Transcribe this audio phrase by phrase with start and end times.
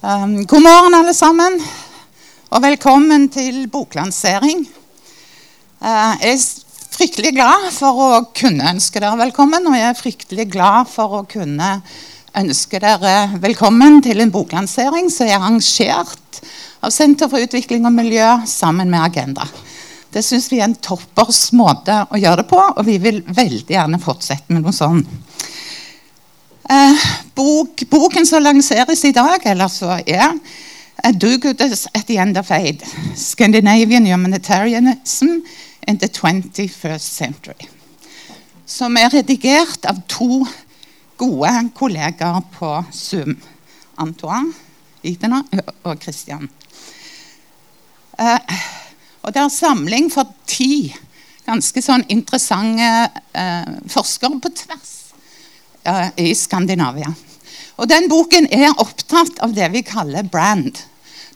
[0.00, 1.56] Um, god morgen, alle sammen,
[2.54, 4.60] og velkommen til boklansering.
[5.82, 6.44] Uh, jeg er
[6.94, 11.24] fryktelig glad for å kunne ønske dere velkommen, og jeg er fryktelig glad for å
[11.26, 11.80] kunne
[12.38, 16.44] ønske dere velkommen til en boklansering som er arrangert
[16.78, 19.50] av Senter for utvikling og miljø sammen med Agenda.
[20.14, 23.74] Det syns vi er en toppers måte å gjøre det på, og vi vil veldig
[23.74, 25.10] gjerne fortsette med noe sånt.
[26.70, 27.04] Eh,
[27.34, 30.34] bok, boken som lanseres i dag, eller så er
[31.04, 32.82] A Do-Goodness at the End of Aid.
[33.16, 35.40] Scandinavian Humanitarianism
[35.88, 37.68] in the 21st Century.
[38.66, 40.44] Som er redigert av to
[41.16, 43.38] gode kollegaer på Zoom.
[43.96, 44.52] Antoine
[45.02, 45.40] Idena
[45.84, 46.50] og Christian.
[48.18, 48.60] Eh,
[49.22, 50.92] og det er samling for ti
[51.48, 52.92] ganske sånn interessante
[53.32, 54.97] eh, forskere på tvers
[56.16, 57.12] i Skandinavia.
[57.78, 60.80] Og Den boken er opptatt av det vi kaller brand.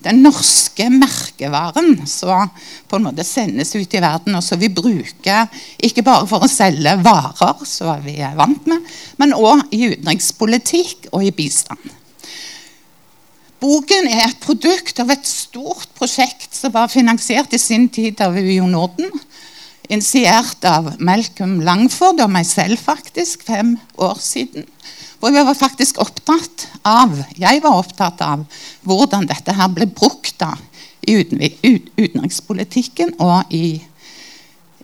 [0.02, 2.50] Den norske merkevaren som
[2.90, 5.46] på en måte sendes ut i verden, og som vi bruker
[5.78, 8.82] ikke bare for å selge varer, som vi er vant med,
[9.22, 11.92] men òg i utenrikspolitikk og i bistand.
[13.62, 18.34] Boken er et produkt av et stort prosjekt som var finansiert i sin tid av
[18.34, 19.12] UiO Norden
[19.92, 24.66] initiert av Malcolm Langford og meg selv faktisk, fem år siden.
[25.20, 28.42] Hvor vi var faktisk opptatt av jeg var opptatt av
[28.88, 30.54] hvordan dette her ble brukt da,
[31.02, 33.76] i utenrikspolitikken og i,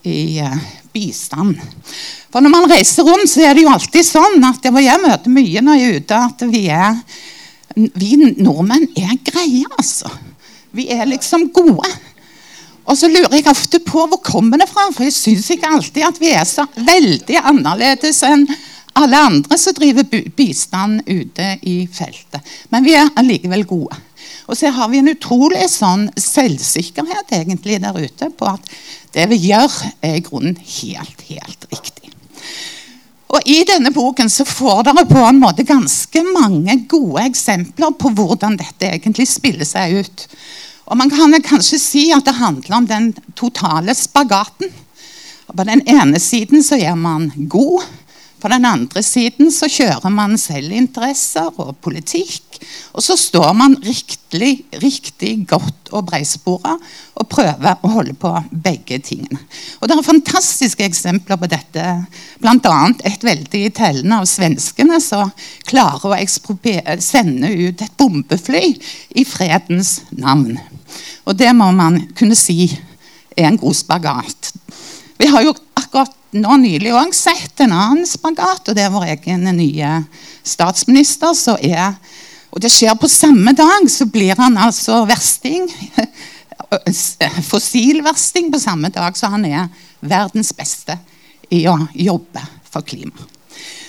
[0.02, 0.54] i uh,
[0.94, 1.58] bistand.
[2.28, 5.62] For når man reiser rundt, så er det jo alltid sånn at jeg møter mye
[5.64, 6.98] når jeg er ute, at vi, er,
[7.98, 10.10] vi nordmenn er greie, altså.
[10.74, 11.88] Vi er liksom gode.
[12.88, 16.06] Og så lurer jeg ofte på hvor kommer det fra, for jeg syns ikke alltid
[16.08, 18.46] at vi er så veldig annerledes enn
[18.98, 22.40] alle andre som driver bistand ute i feltet.
[22.72, 23.98] Men vi er allikevel gode.
[24.48, 28.72] Og så har vi en utrolig sånn selvsikkerhet egentlig der ute på at
[29.14, 29.72] det vi gjør,
[30.04, 32.12] er i grunnen helt, helt riktig.
[33.28, 38.12] Og I denne boken så får dere på en måte ganske mange gode eksempler på
[38.16, 40.24] hvordan dette egentlig spiller seg ut.
[40.88, 44.72] Og Man kan kanskje si at det handler om den totale spagaten.
[45.48, 47.84] På den ene siden så er man god.
[48.38, 52.60] På den andre siden så kjører man selvinteresser og politikk.
[52.94, 56.76] Og så står man riktig, riktig godt og breispora
[57.18, 59.40] og prøver å holde på begge tingene.
[59.80, 61.84] Og Det er fantastiske eksempler på dette.
[62.38, 62.78] Bl.a.
[63.10, 65.34] et veldig tellende av svenskene som
[65.66, 68.76] klarer å sende ut et bombefly
[69.18, 70.60] i fredens navn.
[71.26, 72.68] Og det må man kunne si
[73.38, 74.52] er en god spagat.
[75.18, 79.08] Vi har jo akkurat nå nylig òg sett en annen spagat, og det er vår
[79.14, 79.92] egen nye
[80.46, 81.96] statsminister som er
[82.48, 85.66] Og det skjer på samme dag, så blir han altså versting.
[87.50, 89.66] Fossilversting på samme dag, så han er
[90.00, 90.96] verdens beste
[91.52, 93.28] i å jobbe for klima.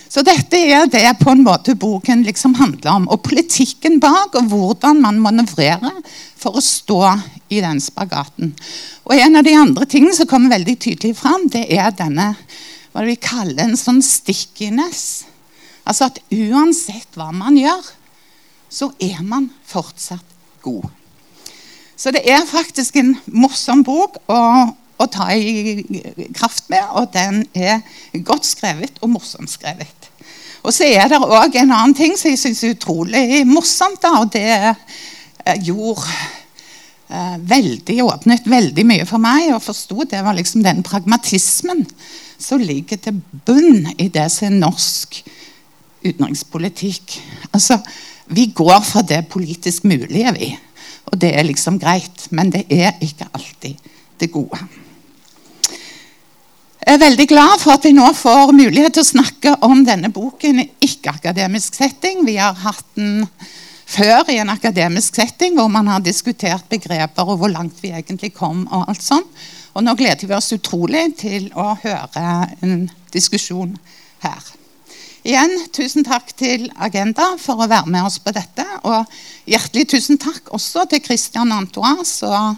[0.10, 3.08] Så dette er det på en måte boken liksom handler om.
[3.14, 6.02] Og politikken bak, og hvordan man manøvrerer
[6.40, 7.02] for å stå
[7.52, 8.54] i den spagaten.
[9.06, 12.34] Og En av de andre tingene som kommer veldig tydelig fram, det er denne
[12.94, 15.26] hva vi kaller en sånn stickiness.
[15.86, 17.84] Altså at uansett hva man gjør,
[18.70, 20.90] så er man fortsatt god.
[22.00, 24.40] Så det er faktisk en morsom bok å,
[24.72, 25.84] å ta i
[26.36, 27.82] kraft med, og den er
[28.24, 30.10] godt skrevet og morsomt skrevet.
[30.64, 34.02] Og så er det òg en annen ting som jeg syns er utrolig morsomt.
[34.04, 34.82] Da, og det eh,
[35.66, 36.06] gjorde
[37.10, 41.86] eh, veldig, åpnet veldig mye for meg Og forsto Det var liksom den pragmatismen
[42.40, 45.18] som ligger til bunn i det som er norsk
[46.06, 47.18] utenrikspolitikk.
[47.52, 47.82] Altså,
[48.30, 50.54] Vi går for det politisk mulige, vi.
[51.12, 52.28] Og det er liksom greit.
[52.32, 53.76] Men det er ikke alltid
[54.20, 54.60] det gode.
[56.80, 60.12] Jeg er veldig glad for at vi nå får mulighet til å snakke om denne
[60.14, 62.24] boken i ikke-akademisk setting.
[62.26, 63.28] Vi har hatt den
[63.90, 68.34] før i en akademisk setting hvor man har diskutert begreper og hvor langt vi egentlig
[68.38, 68.66] kom.
[68.68, 69.42] Og alt sånt.
[69.78, 72.30] Og nå gleder vi oss utrolig til å høre
[72.66, 73.76] en diskusjon
[74.24, 74.42] her.
[75.28, 78.66] Igjen, tusen takk til Agenda for å være med oss på dette.
[78.88, 79.10] Og
[79.50, 82.56] hjertelig tusen takk også til Christian Antoine, som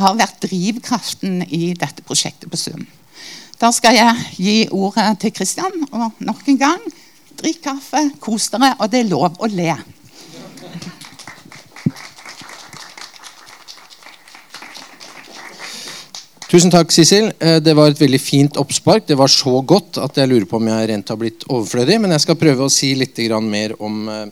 [0.00, 2.82] har vært drivkraften i dette prosjektet på Sum.
[3.60, 5.84] Da skal jeg gi ordet til Kristian.
[5.92, 6.84] Og nok en gang
[7.40, 9.74] drikk kaffe, kos dere, og det er lov å le.
[16.50, 17.28] Tusen takk, Sissel.
[17.38, 19.04] Eh, det var et veldig fint oppspark.
[19.06, 22.00] Det var så godt at jeg lurer på om jeg rent har blitt overflødig.
[22.02, 24.26] Men jeg skal prøve å si litt mer om, eh,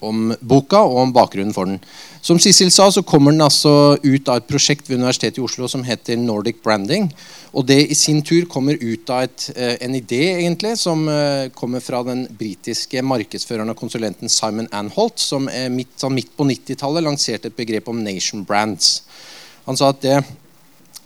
[0.00, 1.78] om boka og om bakgrunnen for den.
[2.22, 5.68] Som Sissel sa, så kommer den altså ut av et prosjekt ved Universitetet i Oslo
[5.68, 7.12] som heter Nordic Branding.
[7.52, 11.04] Og det i sin tur kommer ut av et, eh, en idé egentlig, som
[11.54, 17.04] kommer fra den britiske markedsføreren og konsulenten Simon Anholt, som midt, sånn midt på 90-tallet
[17.04, 19.02] lanserte et begrep om nation brands.
[19.66, 20.24] Han sa at det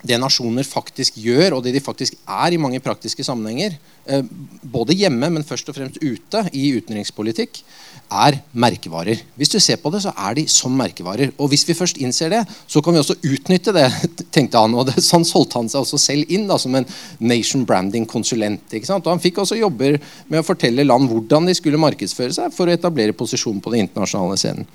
[0.07, 4.23] det nasjoner faktisk gjør, og det de faktisk er i mange praktiske sammenhenger, eh,
[4.63, 7.61] både hjemme, men først og fremst ute i utenrikspolitikk,
[8.11, 9.21] er merkevarer.
[9.39, 11.31] Hvis du ser på det, så er de som merkevarer.
[11.39, 13.87] Og hvis vi først innser det, så kan vi også utnytte det,
[14.35, 14.75] tenkte han.
[14.75, 16.87] Og det, sånn solgte han seg også selv inn da, som en
[17.19, 18.67] nation branding-konsulent.
[18.73, 22.67] Og han fikk også jobber med å fortelle land hvordan de skulle markedsføre seg for
[22.67, 24.67] å etablere posisjon på den internasjonale scenen.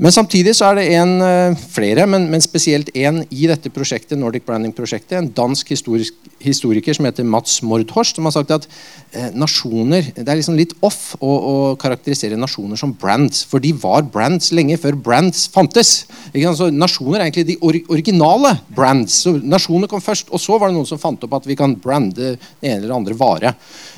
[0.00, 4.16] Men samtidig så er det en, eh, flere, men, men spesielt én i dette prosjektet,
[4.16, 8.64] Nordic Branding-prosjektet, en dansk historisk, historiker som heter Mats Mordhorst, som har sagt at
[9.12, 13.74] eh, nasjoner Det er liksom litt off å, å, karakterisere nasjoner som brands, for de
[13.76, 15.92] var brands lenge før brands fantes.
[16.32, 19.20] Så nasjoner er egentlig de or originale brands.
[19.26, 21.76] Så Nasjoner kom først, og så var det noen som fant opp at vi kan
[21.76, 23.52] brande den ene eller andre vare.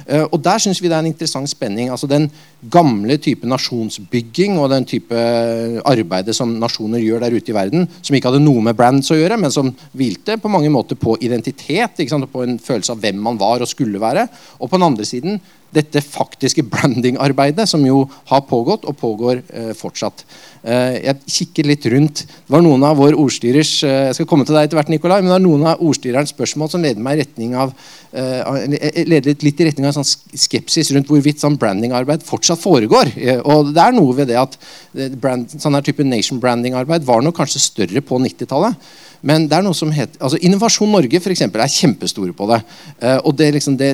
[0.08, 1.94] Eh, og der syns vi det er en interessant spenning.
[1.94, 2.26] altså den
[2.70, 5.22] gamle type nasjonsbygging og den type
[5.88, 9.18] arbeidet som nasjoner gjør der ute i verden, som ikke hadde noe med brands å
[9.18, 13.40] gjøre, men som hvilte på mange måter på identitet, på en følelse av hvem man
[13.40, 14.28] var og skulle være.
[14.60, 15.40] Og på den andre siden
[15.72, 20.24] dette faktiske brandingarbeidet som jo har pågått og pågår eh, fortsatt.
[20.62, 22.22] Eh, jeg kikker litt rundt.
[22.22, 25.18] Det var noen av vår ordstyrers eh, jeg skal komme til deg etter hvert, Nikolai,
[25.18, 27.72] men det var noen av ordstyrerens spørsmål som leder meg i retning av
[28.14, 33.10] eh, litt i retning av sånn skepsis rundt hvorvidt sånn brandingarbeid fortsatt foregår.
[33.42, 34.54] Og det er noe ved det at
[35.18, 38.78] brand, sånn her type nation branding-arbeid var nok kanskje større på 90-tallet.
[39.22, 42.58] Men det er noe som heter, altså Innovasjon Norge for eksempel, er kjempestore på det.
[42.98, 43.92] Uh, og det, liksom, det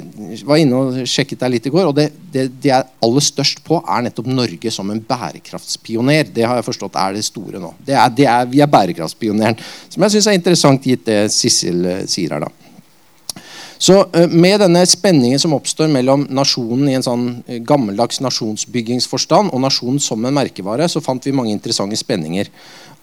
[0.49, 3.61] var inne og sjekket deg litt i går, og det, det, de er aller størst
[3.67, 6.33] på, er nettopp Norge som en bærekraftspioner.
[6.33, 7.75] Det har jeg forstått er det store nå.
[7.85, 9.61] Det er, er, vi er bærekraftspioneren.
[9.93, 12.49] Som jeg syns er interessant, gitt det Sissel uh, sier her.
[12.49, 12.53] da.
[13.79, 17.31] Så uh, Med denne spenningen som oppstår mellom nasjonen i en sånn
[17.69, 22.49] gammeldags nasjonsbyggingsforstand og nasjonen som en merkevare, så fant vi mange interessante spenninger.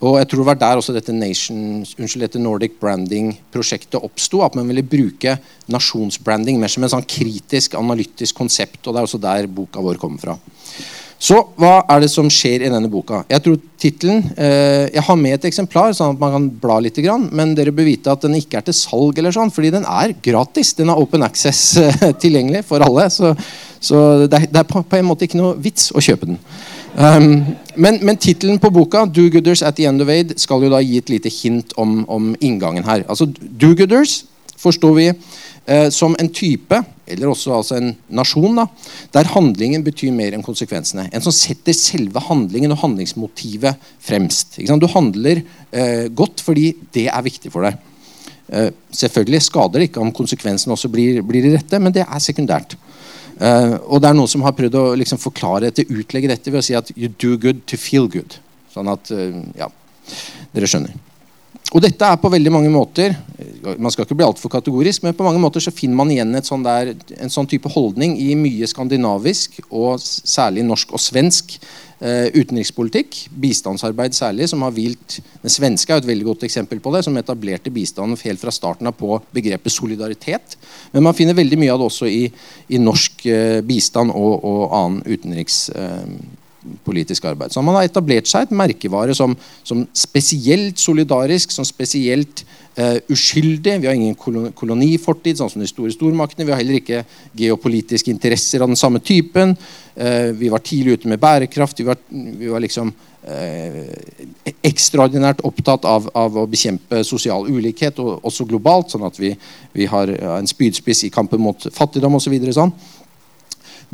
[0.04, 4.42] Og jeg tror det var der også dette, Nations, unnskyld, dette Nordic Branding-prosjektet oppsto.
[4.44, 5.38] At man ville bruke
[5.72, 8.82] nasjonsbranding mer som en sånn kritisk, analytisk konsept.
[8.84, 10.36] og Det er også der boka vår kommer fra.
[11.16, 13.22] Så hva er det som skjer i denne boka?
[13.30, 17.00] Jeg tror titlen, eh, jeg har med et eksemplar, sånn at man kan bla litt.
[17.32, 20.12] Men dere bør vite at den ikke er til salg, eller sånn, fordi den er
[20.12, 20.74] gratis.
[20.76, 23.08] Den er open access eh, tilgjengelig for alle.
[23.08, 23.32] Så,
[23.80, 26.38] så det, er, det er på, på en måte ikke noe vits å kjøpe den.
[26.96, 27.42] Um,
[27.76, 30.96] men men tittelen på boka, 'Do-Gooders at the End of Aid', skal jo da gi
[30.96, 33.04] et lite hint om, om inngangen her.
[33.08, 34.22] Altså, Do-Gooders
[34.56, 38.64] forstår vi eh, som en type, eller også altså en nasjon, da,
[39.12, 41.10] der handlingen betyr mer enn konsekvensene.
[41.12, 44.56] En som setter selve handlingen og handlingsmotivet fremst.
[44.56, 47.76] Du handler eh, godt fordi det er viktig for deg.
[48.48, 52.24] Eh, selvfølgelig skader det ikke om konsekvensene også blir, blir de rette, men det er
[52.24, 52.78] sekundært.
[53.36, 56.62] Uh, og det er noen som har prøvd å liksom, forklare dette, utlegge dette ved
[56.62, 58.38] å si at you do good to feel good.
[58.72, 59.68] Sånn at uh, Ja,
[60.54, 60.96] dere skjønner.
[61.74, 63.16] Og dette er på veldig mange måter
[63.74, 66.36] man skal ikke bli alt for kategorisk, men på mange måter så finner man igjen
[66.46, 71.56] sånn der, en sånn type holdning i mye skandinavisk, og særlig norsk og svensk
[71.96, 77.00] utenrikspolitikk, bistandsarbeid særlig, som har hvilt Den svenske er et veldig godt eksempel på det,
[77.06, 80.58] som etablerte bistanden helt fra starten av på begrepet solidaritet.
[80.92, 82.26] Men man finner veldig mye av det også i,
[82.68, 87.52] i norsk uh, bistand og, og annen utenrikspolitisk uh, arbeid.
[87.52, 92.44] Så man har etablert seg et merkevare som, som spesielt solidarisk, som spesielt
[92.76, 93.78] Uh, uskyldig.
[93.80, 96.44] Vi har ingen kolonifortid, sånn som de store stormaktene.
[96.44, 97.06] Vi har heller ikke
[97.40, 99.54] geopolitiske interesser av den samme typen.
[99.96, 101.80] Uh, vi var tidlig ute med bærekraft.
[101.80, 102.92] Vi var, vi var liksom
[103.26, 103.86] Eh,
[104.62, 109.32] ekstraordinært opptatt av, av, å bekjempe sosial ulikhet, og, også globalt, sånn at vi,
[109.74, 112.36] vi har en spydspiss i kampen mot fattigdom osv.
[112.44, 112.70] Så sånn.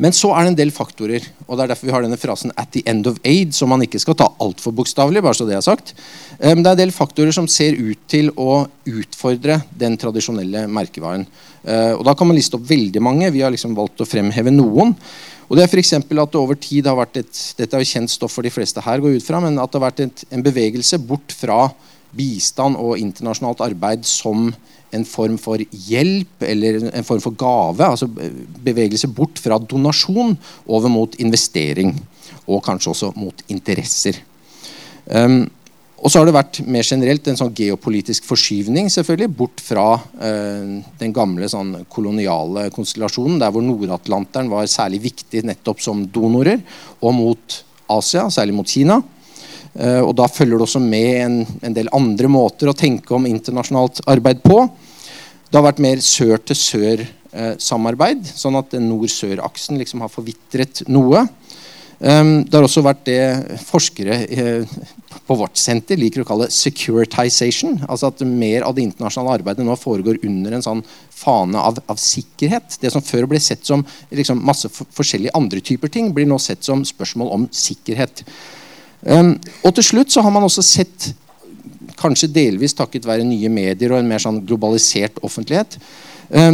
[0.01, 2.51] Men så er det en del faktorer, og det er derfor vi har denne frasen
[2.57, 5.21] 'at the end of aid', som man ikke skal ta altfor bokstavelig.
[5.21, 5.93] bare så Det er sagt.
[6.39, 11.27] Men det er en del faktorer som ser ut til å utfordre den tradisjonelle merkevaren.
[11.63, 13.31] Eh, og Da kan man liste opp veldig mange.
[13.31, 14.95] Vi har liksom valgt å fremheve noen.
[15.49, 18.09] Og det er for at det over tid har vært et dette er jo kjent
[18.09, 19.99] stoff for de fleste her, går ut fra, men at det har vært
[20.31, 21.71] en bevegelse bort fra
[22.17, 24.51] bistand og internasjonalt arbeid som
[24.93, 27.85] en form for hjelp eller en form for gave.
[27.85, 28.07] altså
[28.63, 31.95] Bevegelse bort fra donasjon over mot investering.
[32.45, 34.19] Og kanskje også mot interesser.
[35.09, 35.49] Um,
[36.03, 40.73] og så har det vært mer generelt en sånn geopolitisk forskyvning selvfølgelig, bort fra uh,
[40.99, 46.59] den gamle sånn koloniale konstellasjonen, der hvor Nord-Atlanteren var særlig viktig nettopp som donorer,
[46.99, 47.59] og mot
[47.95, 48.99] Asia, særlig mot Kina.
[49.73, 53.25] Eh, og da følger det også med en, en, del andre måter å tenke om
[53.29, 54.69] internasjonalt arbeid på.
[55.49, 61.27] Det har vært mer sør-til-sør-samarbeid, eh, sånn at nord-sør-aksen liksom har forvitret noe.
[62.03, 63.21] Um, det har også vært det
[63.63, 64.67] forskere eh,
[65.23, 67.77] på vårt senter liker å kalle securitization.
[67.87, 71.97] Altså at mer av det internasjonale arbeidet nå foregår under en sånn fane av, av
[72.01, 72.75] sikkerhet.
[72.81, 76.63] Det som før ble sett som liksom, masse forskjellige andre typer ting, blir nå sett
[76.67, 78.25] som spørsmål om sikkerhet.
[79.03, 81.11] Og til slutt så har man også sett,
[81.99, 85.77] kanskje delvis takket være nye medier og en mer sånn globalisert offentlighet,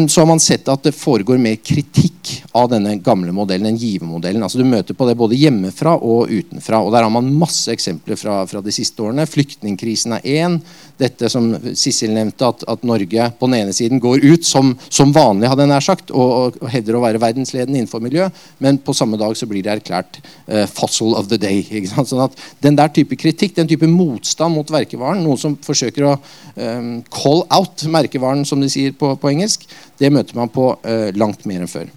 [0.09, 4.43] så har man sett at det foregår mer kritikk av denne gamle modellen, den givermodellen.
[4.43, 6.81] Altså du møter på det både hjemmefra og utenfra.
[6.83, 9.27] og Der har man masse eksempler fra, fra de siste årene.
[9.29, 10.59] Flyktningkrisen er én.
[10.99, 11.47] Dette som
[11.79, 15.63] Sissel nevnte, at, at, Norge på den ene siden går ut som, som vanlig hadde
[15.63, 18.27] jeg nær sagt, og, og, hevder å være verdensledende innenfor miljø,
[18.59, 21.63] men på samme dag så blir det erklært uh, 'fossil of the day'.
[22.09, 26.15] Sånn at Den der type kritikk, den type motstand mot verkevaren, noen som forsøker å
[26.17, 29.67] um, call out merkevaren, som de sier på, på engelsk,
[29.99, 31.87] det møter man på uh, langt mer enn før.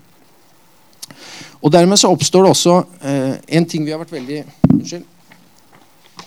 [1.62, 5.04] Og Dermed så oppstår det også uh, en ting vi har vært veldig Unnskyld.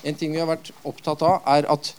[0.06, 1.90] En ting vi har vært opptatt av, er at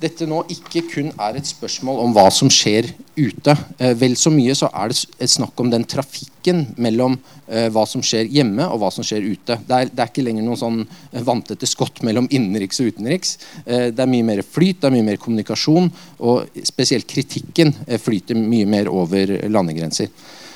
[0.00, 3.54] dette nå ikke kun er et spørsmål om hva som skjer ute.
[3.78, 8.02] Eh, vel så mye så er det snakk om den trafikken mellom eh, hva som
[8.04, 9.58] skjer hjemme og hva som skjer ute.
[9.68, 10.80] Det er, det er ikke lenger noen sånn
[11.26, 13.36] vantete skott mellom innenriks og utenriks.
[13.64, 15.90] Eh, det er mye mer flyt, det er mye mer kommunikasjon,
[16.26, 20.10] og spesielt kritikken eh, flyter mye mer over landegrenser.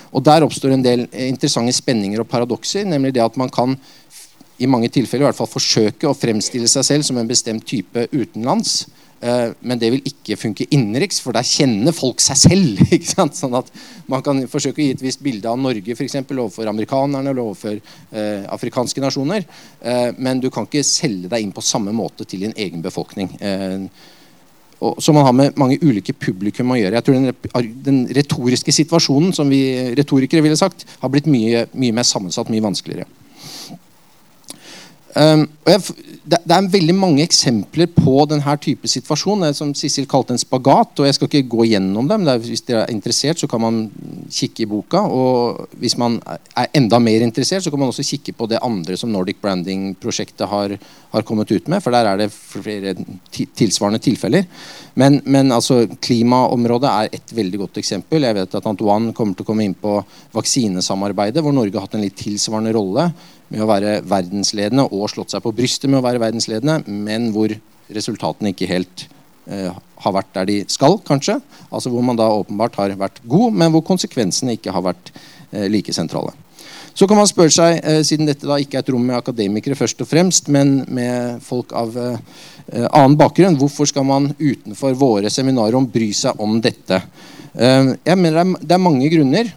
[0.09, 2.85] Og Der oppstår en del interessante spenninger og paradokser.
[2.85, 3.77] nemlig det at man kan
[4.59, 8.09] i mange tilfeller i hvert fall forsøke å fremstille seg selv som en bestemt type
[8.11, 8.89] utenlands.
[9.21, 12.83] Eh, men det vil ikke funke innenriks, for der kjenner folk seg selv.
[12.95, 13.39] ikke sant?
[13.39, 13.73] Sånn at
[14.09, 17.43] Man kan forsøke å gi et visst bilde av Norge for eksempel, overfor amerikanerne eller
[17.45, 19.45] overfor eh, afrikanske nasjoner.
[19.81, 23.35] Eh, men du kan ikke selge deg inn på samme måte til din egen befolkning.
[23.43, 23.91] Eh,
[24.79, 27.01] og, som man har med mange ulike publikum å gjøre.
[27.01, 29.63] Jeg tror Den, den retoriske situasjonen som vi
[29.99, 33.09] retorikere ville sagt, har blitt mye, mye mer sammensatt, mye vanskeligere.
[35.19, 35.83] Um, jeg,
[36.29, 39.47] det, det, er veldig mange eksempler på denne type situasjon.
[39.57, 41.01] Som Sissel kalte en spagat.
[41.01, 42.27] og Jeg skal ikke gå gjennom dem.
[42.29, 43.81] Er, hvis dere er interessert, så kan man
[44.33, 45.01] kikke i boka.
[45.09, 48.99] Og hvis man er enda mer interessert, så kan man også kikke på det andre
[49.01, 50.77] som Nordic Branding-prosjektet har,
[51.15, 51.83] har, kommet ut med.
[51.85, 52.95] For der er det flere
[53.33, 54.45] tilsvarende tilfeller.
[55.01, 58.29] Men, men altså, klimaområdet er et veldig godt eksempel.
[58.29, 59.97] Jeg vet at Antoine kommer til å komme inn på
[60.37, 63.09] vaksinesamarbeidet, hvor Norge har hatt en litt tilsvarende rolle
[63.49, 67.55] med å være verdensledende og slått seg på brystet med å være verdensledende, men hvor
[67.95, 69.07] resultatene ikke helt
[69.49, 69.73] eh,
[70.05, 71.39] har vært der de skal, kanskje.
[71.71, 75.67] Altså Hvor man da åpenbart har vært god, men hvor konsekvensene ikke har vært eh,
[75.73, 76.35] like sentrale.
[76.99, 79.79] Så kan man spørre seg, eh, siden dette da ikke er et rom med akademikere,
[79.79, 82.17] først og fremst, men med folk av eh,
[82.91, 87.01] annen bakgrunn, hvorfor skal man utenfor våre seminarer bry seg om dette?
[87.55, 89.53] Eh, jeg mener Det er mange grunner.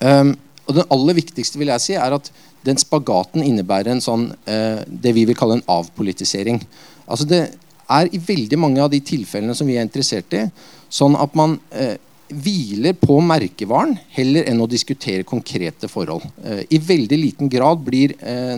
[0.00, 0.34] Eh,
[0.66, 2.32] og den aller viktigste vil jeg si er at
[2.66, 6.60] den spagaten innebærer en sånn, eh, det vi vil kalle en avpolitisering.
[7.06, 7.42] Altså det
[7.86, 10.42] er i veldig mange av de tilfellene som vi er interessert i,
[10.90, 11.96] sånn at man eh,
[12.28, 16.24] hviler på merkevaren heller enn å diskutere konkrete forhold.
[16.42, 18.56] Eh, I veldig liten grad blir eh,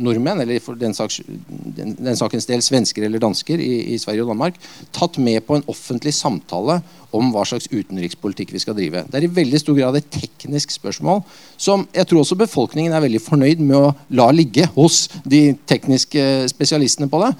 [0.00, 4.24] nordmenn, eller for den, saks, den, den, sakens del svensker eller dansker i, i, Sverige
[4.24, 4.60] og Danmark,
[4.94, 6.80] tatt med på en offentlig samtale
[7.16, 9.02] om hva slags utenrikspolitikk vi skal drive.
[9.10, 11.24] Det er i veldig stor grad et teknisk spørsmål
[11.58, 16.28] som jeg tror også befolkningen er veldig fornøyd med å la ligge hos de tekniske
[16.52, 17.32] spesialistene på det,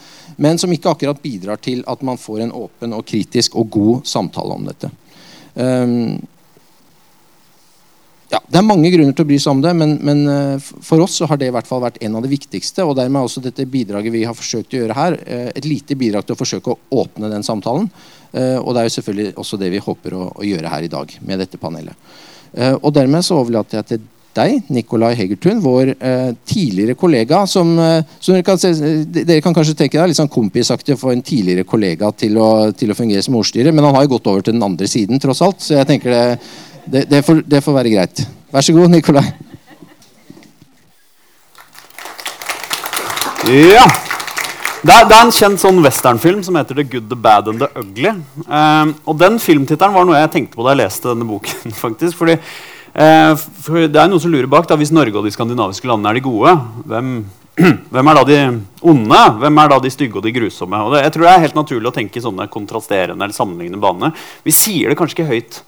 [0.42, 4.10] men som ikke akkurat bidrar til at man får en åpen og kritisk og god
[4.10, 4.90] samtale om dette.
[5.54, 6.20] Um,
[8.30, 11.02] ja, Det er mange grunner til å bry seg om det, men, men, eh, for
[11.02, 12.84] oss så har det i hvert fall vært en av det viktigste.
[12.86, 16.28] Og dermed også dette bidraget vi har forsøkt å gjøre her, eh, et lite bidrag
[16.28, 17.90] til å forsøke å åpne den samtalen.
[18.30, 20.92] Eh, og det er jo selvfølgelig også det vi håper å, å gjøre her i
[20.92, 22.10] dag med dette panelet.
[22.82, 24.06] Og dermed så overlater jeg til
[24.36, 27.42] deg, Nikolai Hegertun, vår eh, tidligere kollega.
[27.50, 28.72] Som, eh, som dere, kan se,
[29.10, 32.50] dere, kan kanskje tenke deg litt sånn kompisaktig å få en tidligere kollega til å,
[32.76, 35.20] til å fungere som ordstyrer, men han har jo gått over til den andre siden,
[35.22, 35.62] tross alt.
[35.64, 36.24] Så jeg tenker det,
[36.86, 38.26] det, det, får, det får, være greit.
[38.54, 39.26] Vær så god, Nikolai.
[43.50, 43.88] Ja.
[44.80, 47.60] Det er, det er, en kjent sånn westernfilm som heter The Good, The Bad and
[47.60, 48.14] The Ugly.
[48.46, 51.74] Um, og Den filmtittelen var noe jeg tenkte på da jeg leste denne boken.
[51.82, 52.38] faktisk, fordi
[52.94, 54.66] for Det er noen som lurer bak.
[54.68, 56.54] da, Hvis Norge og de skandinaviske landene er de gode,
[56.90, 57.24] hvem,
[57.94, 58.38] hvem er da de
[58.82, 59.20] onde?
[59.42, 60.84] Hvem er da de stygge og de grusomme?
[60.84, 63.82] Og det, jeg tror det er helt naturlig å tenke i sånne kontrasterende eller sammenlignende
[63.82, 64.16] baner.
[64.42, 65.62] Vi sier det kanskje ikke høyt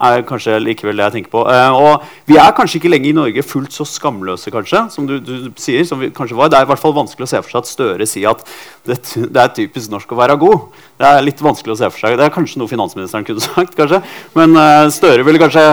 [0.00, 1.42] er kanskje likevel det jeg tenker på.
[1.50, 5.18] Eh, og vi er kanskje ikke lenger i Norge fullt så skamløse, kanskje, som du,
[5.22, 5.84] du, sier.
[5.88, 6.52] som vi kanskje var.
[6.52, 8.44] Det er i hvert fall vanskelig å se for seg at Støre sier at
[8.88, 10.70] det, det, er typisk norsk å være god.
[11.00, 12.16] Det er litt vanskelig å se for seg.
[12.20, 14.02] Det er kanskje noe finansministeren kunne sagt, kanskje.
[14.38, 15.66] Men eh, Støre ville kanskje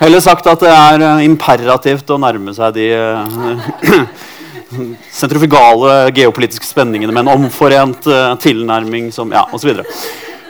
[0.00, 4.04] heller sagt at det er uh, imperativt å nærme seg de uh,
[5.20, 8.08] sentrifugale geopolitiske spenningene med en omforent
[8.42, 9.76] tilnærming som Ja, osv.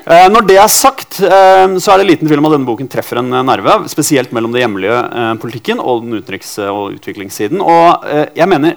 [0.04, 2.88] Eh, når det er sagt, eh, så er det liten tvil om at denne boken
[2.92, 3.78] treffer en nerve.
[3.88, 7.62] Spesielt mellom den hjemlige eh, politikken og den utenriks- og utviklingssiden.
[7.64, 8.04] Og
[8.36, 8.76] jeg mener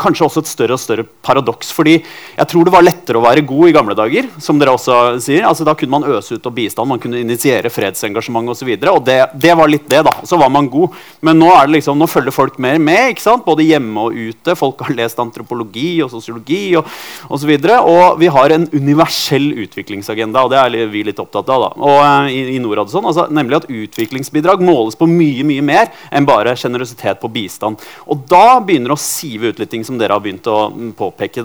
[0.00, 1.70] kanskje også et større og større paradoks.
[1.72, 4.28] fordi jeg tror det var lettere å være god i gamle dager.
[4.38, 5.44] som dere også sier.
[5.46, 8.68] Altså, da kunne man øse ut og bistand, man kunne initiere fredsengasjement osv.
[8.68, 10.12] Og, så og det, det, var litt det, da.
[10.24, 10.94] Så var man god.
[11.20, 13.14] Men nå, er det liksom, nå følger folk mer med.
[13.14, 13.44] ikke sant?
[13.44, 14.56] Både hjemme og ute.
[14.58, 16.88] Folk har lest antropologi og sosiologi og
[17.30, 17.54] osv.
[17.54, 21.68] Og, så og vi har en universell utviklingsagenda, og det er vi litt opptatt av.
[21.68, 21.70] da.
[21.78, 25.90] Og uh, i, i Norad sånn, altså, Nemlig at utviklingsbidrag måles på mye mye mer
[26.14, 27.80] enn bare sjenerøsitet på bistand.
[28.10, 30.92] Og da begynner det å sive ut litt ting som dere har begynt å mm,
[30.98, 31.44] påpeke.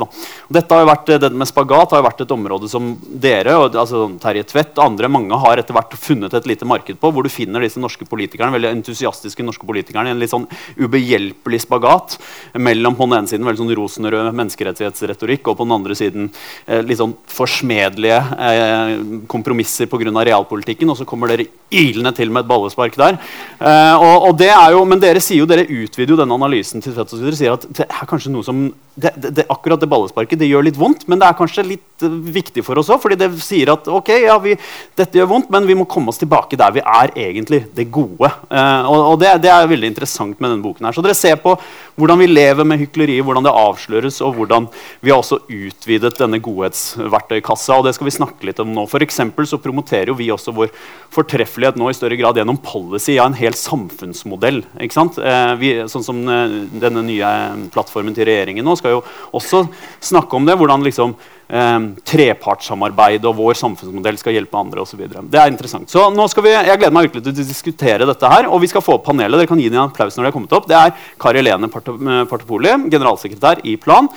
[0.49, 4.79] Dette vært, det med spagat har jo vært et område som dere, altså Terje Tvedt
[4.79, 7.81] og andre, mange har etter hvert funnet et lite marked på, hvor du finner disse
[7.81, 10.47] norske politikerne, veldig entusiastiske norske politikerne i en litt sånn
[10.79, 12.17] ubehjelpelig spagat
[12.59, 16.29] mellom på den ene siden veldig sånn rosenrød menneskerettighetsretorikk og på den andre siden
[16.65, 18.19] eh, litt sånn forsmedelige
[18.49, 18.93] eh,
[19.31, 20.11] kompromisser pga.
[20.29, 20.89] realpolitikken.
[20.89, 23.19] Og så kommer dere ilende til med et ballespark der.
[23.59, 26.83] Eh, og, og det er jo, men dere sier jo, dere utvider jo denne analysen
[26.83, 28.67] til Tvedt og sier at det er kanskje noe som
[28.99, 32.09] det, det, akkurat det ballesparket det gjør litt vondt, men det er kanskje litt uh,
[32.09, 32.99] viktig for oss òg.
[33.03, 34.55] fordi det sier at ok, ja, vi,
[34.99, 38.29] dette gjør vondt, men vi må komme oss tilbake der vi er egentlig, det gode.
[38.49, 40.87] Eh, og, og det, det, er veldig interessant med denne boken.
[40.87, 40.95] her.
[40.95, 41.55] Så dere ser på
[41.99, 44.67] hvordan vi lever med hykleri, hvordan det avsløres, og hvordan
[45.05, 47.77] vi har også utvidet denne godhetsverktøykassa.
[47.79, 48.85] og Det skal vi snakke litt om nå.
[48.89, 49.03] For
[49.49, 50.73] så promoterer jo vi også vår
[51.13, 54.63] fortreffelighet nå i større grad gjennom policy av ja, en hel samfunnsmodell.
[54.79, 55.19] ikke sant?
[55.19, 57.31] Eh, vi, sånn som denne nye
[57.73, 59.03] plattformen til regjeringen nå skal jo
[59.35, 59.65] også
[60.11, 60.57] snakke om det.
[60.59, 61.15] Hvordan liksom,
[61.49, 61.79] eh,
[62.11, 65.05] trepartssamarbeid og vår samfunnsmodell skal hjelpe andre osv.
[65.07, 65.89] Det er interessant.
[65.89, 68.49] Så nå skal vi, Jeg gleder meg virkelig til å diskutere dette her.
[68.49, 69.39] Og vi skal få opp panelet.
[69.39, 70.67] Dere kan gi en applaus når det er kommet opp.
[70.67, 74.09] Det er Kari Helene Partopoli, generalsekretær i Plan.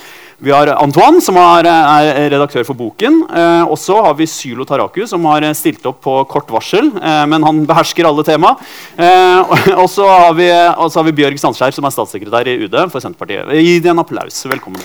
[0.43, 3.21] Vi har Antoine, som er, er redaktør for boken.
[3.31, 6.91] Eh, og så har vi Sylo Taraku, som har stilt opp på kort varsel.
[6.99, 8.57] Eh, men han behersker alle tema.
[8.99, 13.55] Eh, og så har, har, vi Bjørg Sandskjær, som er statssekretær i UD for Senterpartiet.
[13.55, 14.43] Gi dem en applaus.
[14.51, 14.83] Velkommen.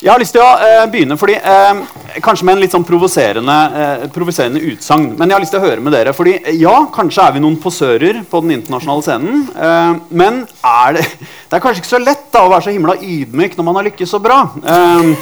[0.00, 1.80] Jeg har lyst til å eh, begynne fordi, eh,
[2.24, 5.10] kanskje med en litt sånn provoserende, eh, utsagn.
[5.18, 6.14] Men jeg har lyst til å høre med dere.
[6.16, 9.42] fordi ja, kanskje er vi noen posører på den internasjonale scenen.
[9.52, 11.04] Eh, men er det,
[11.50, 13.88] det er kanskje ikke så lett da, å være så himla ydmyk når man har
[13.90, 14.40] lykkes så bra.
[14.64, 15.12] Eh,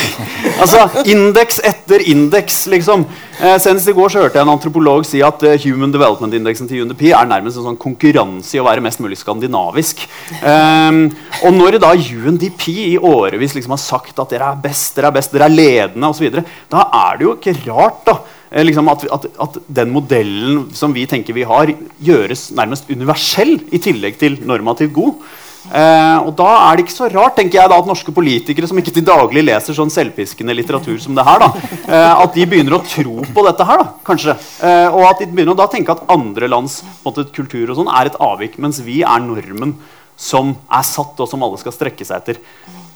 [0.62, 3.04] altså, Indeks etter indeks, liksom.
[3.34, 6.68] Eh, senest i går så hørte jeg en antropolog si at uh, Human Development Indexen
[6.70, 10.04] til UNDP er nærmest en sånn konkurranse i å være mest mulig skandinavisk.
[10.38, 11.08] Um,
[11.42, 15.16] og når da UNDP i årevis liksom har sagt at dere er best, dere er
[15.18, 16.38] best, dere er ledende osv.,
[16.70, 18.16] da er det jo ikke rart da,
[18.52, 21.74] eh, liksom at, at, at, den modellen som vi tenker vi har,
[22.06, 25.18] gjøres nærmest universell i tillegg til normativt god.
[25.72, 28.78] Eh, og Da er det ikke så rart tenker jeg da, at norske politikere som
[28.80, 31.48] ikke til daglig leser sånn selvpiskende litteratur som det her, da,
[31.88, 33.78] eh, at de begynner å tro på dette her.
[33.78, 34.36] da, kanskje.
[34.60, 37.92] Eh, og at de begynner å da tenke at andre lands måte, kultur og sånn
[37.92, 39.76] er et avvik, mens vi er normen
[40.16, 42.42] som er satt, og som alle skal strekke seg etter.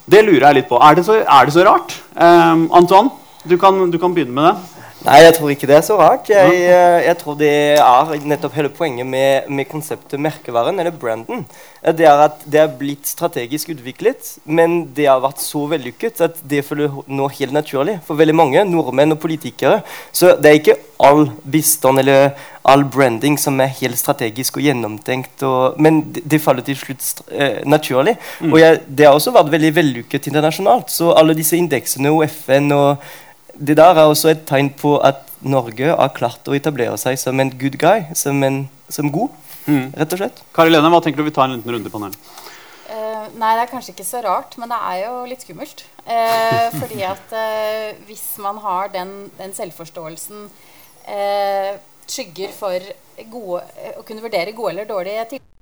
[0.09, 0.79] Det lurer jeg litt på.
[0.81, 1.97] Er det så, er det så rart?
[2.17, 3.11] Eh, Antoine,
[3.49, 4.78] du kan, du kan begynne med det.
[5.07, 6.27] Nei, jeg tror ikke det er så rart.
[6.31, 11.45] Jeg, eh, jeg tror det er nettopp hele poenget med, med, konseptet merkevaren, eller branden.
[11.95, 16.41] Det er at det er blitt strategisk utviklet, men det har vært så vellykket at
[16.51, 19.85] det føler nå helt naturlig for veldig mange nordmenn og politikere.
[20.11, 22.33] Så det er ikke all bistand eller
[22.69, 25.47] all branding som er helt strategisk og gjennomtenkt.
[25.47, 28.19] Og, men det, det, faller til slutt eh, naturlig.
[28.43, 28.51] Mm.
[28.51, 30.91] Og jeg, det har også vært veldig vellykket internasjonalt.
[30.93, 33.09] Så alle disse indeksene og FN og
[33.59, 37.39] det der er også et tegn på at Norge har klart å etablere seg som
[37.41, 39.35] en good guy, som, en, som god,
[39.67, 39.95] mm.
[39.99, 40.43] rett og slett.
[40.55, 42.31] Kari Lene, hva tenker du vi tar en liten runde på panelet?
[42.89, 45.85] Uh, nei, det er kanskje ikke så rart, men det er jo litt skummelt.
[46.07, 50.49] Uh, fordi at uh, hvis man har den, den selvforståelsen
[52.09, 52.85] skygger for
[53.33, 53.63] gode,
[53.97, 55.58] å kunne vurdere gode eller dårlige tiltak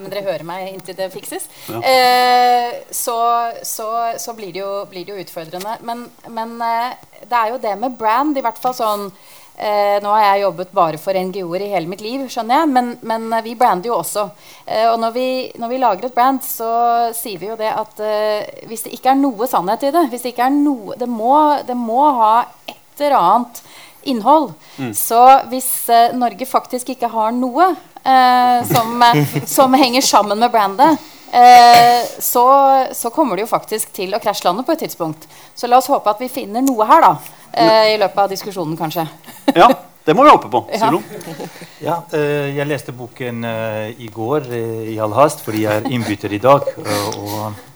[0.00, 1.78] men dere hører meg inntil det fikses, ja.
[1.78, 3.18] eh, så,
[3.62, 5.78] så, så blir, det jo, blir, det jo, utfordrende.
[5.86, 9.08] Men, men eh, det er jo det med brand, i hvert fall sånn
[9.54, 12.88] Eh, nå har jeg jobbet bare for NGO-er i hele mitt liv, skjønner jeg, men,
[13.06, 14.24] men eh, vi brander jo også.
[14.66, 15.26] Eh, og når vi,
[15.62, 16.70] når vi, lager et brand, så
[17.14, 20.26] sier vi jo det at eh, hvis det ikke er noe sannhet i det hvis
[20.26, 21.36] Det ikke er noe, det må,
[21.68, 22.34] det må ha
[22.66, 23.62] et eller annet
[24.10, 24.50] innhold.
[24.74, 24.90] Mm.
[24.98, 27.70] Så hvis eh, Norge faktisk ikke har noe
[28.68, 29.04] som,
[29.48, 30.98] som henger sammen med brandet,
[32.20, 32.42] så,
[32.92, 35.24] så, kommer det jo faktisk til å krasjlande på et tidspunkt.
[35.56, 37.14] Så la oss håpe at vi finner noe her, da
[37.56, 39.06] eh, i løpet av diskusjonen, kanskje.
[39.54, 39.68] ja,
[40.04, 40.64] det må vi håpe på.
[40.72, 40.90] Ja.
[41.84, 45.90] ja eh, jeg leste boken eh, i går eh, i all hast fordi jeg er
[45.90, 46.74] innbytter i dag.
[47.18, 47.73] og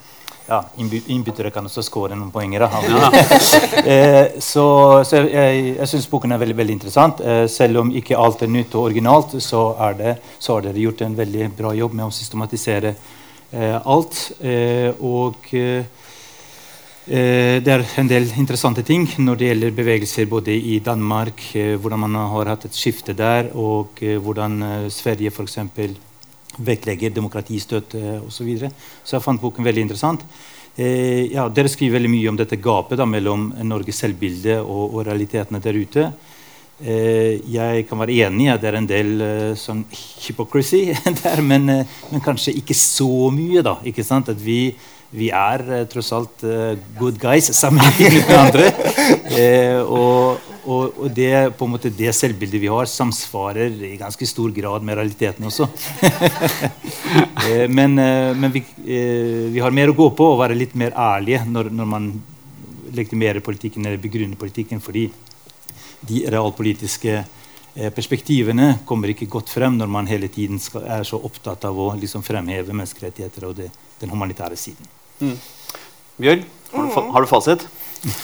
[0.48, 2.64] ja, Innbyttere kan også skåre noen poenger.
[2.64, 3.10] Ja.
[3.92, 4.66] eh, så,
[5.04, 7.20] så, jeg, jeg syns boken er veldig, veldig interessant.
[7.20, 11.04] Eh, selv om ikke alt er nytt og originalt, så, det, så har dere gjort
[11.06, 12.94] en veldig bra jobb med å systematisere
[13.52, 14.24] eh, alt.
[14.98, 15.54] og
[17.08, 21.72] Eh, det er en del interessante ting når det gjelder bevegelser både i Danmark, eh,
[21.80, 25.56] hvordan man har hatt et skifte der, og eh, hvordan Sverige f.eks.
[26.64, 28.32] vektlegger demokratistøtte osv.
[28.38, 28.70] Så, videre.
[29.04, 30.24] så jeg fant boken veldig interessant.
[30.78, 35.58] Ja, dere skriver veldig mye om dette gapet da, mellom Norges selvbilde og, og, realitetene
[35.62, 36.04] der ute.
[36.78, 39.24] jeg kan være enig i at det er en del
[39.58, 40.84] sånn hypocrisy
[41.24, 43.64] der, men, men, kanskje ikke så mye.
[43.66, 44.30] da, ikke sant?
[44.30, 44.76] At vi
[45.10, 46.42] vi er uh, tross alt
[46.98, 48.66] good guys sammenlignet med andre.
[49.98, 54.52] Og, og, og, det, på en måte, det selvbildet vi har, samsvarer i ganske stor
[54.52, 55.68] grad med realiteten også.
[57.76, 61.72] men, men vi, vi, har mer å gå på og være litt mer ærlige når,
[61.72, 62.10] når man
[62.92, 65.06] legitimerer politikken eller begrunner politikken, fordi
[66.08, 67.16] de realpolitiske
[67.94, 71.92] perspektivene kommer ikke godt frem når man hele tiden skal, er så opptatt av å
[71.98, 73.68] liksom fremheve menneskerettigheter og det,
[74.00, 74.88] den humanitære siden.
[75.20, 75.36] Mm.
[76.18, 77.68] Bjørg, har du, har du fasit?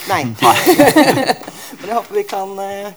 [0.08, 0.22] Nei.
[1.78, 2.92] Men jeg håper vi kan uh,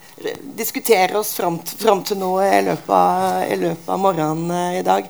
[0.58, 4.86] diskutere oss fram, fram, til nå i løpet av, i løpet av morgenen uh, i
[4.86, 5.10] dag.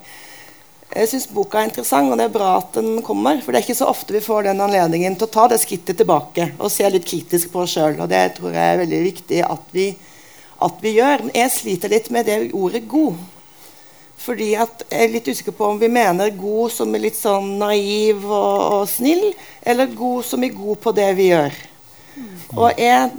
[0.88, 3.42] Jeg syns boka er interessant, og det er bra at den kommer.
[3.44, 6.00] For det er ikke så ofte vi får den anledningen til å ta det skrittet
[6.00, 8.00] tilbake og se litt kritisk på oss sjøl.
[8.00, 9.90] Og det tror jeg er veldig viktig at vi,
[10.64, 11.28] at vi gjør.
[11.28, 13.37] Men jeg sliter litt med det ordet 'god'.
[14.28, 17.54] Fordi at Jeg er litt usikker på om vi mener god som er litt sånn
[17.62, 19.32] naiv og, og snill,
[19.64, 21.56] eller god som er god på det vi gjør.
[22.18, 22.30] Mm.
[22.58, 23.10] Og jeg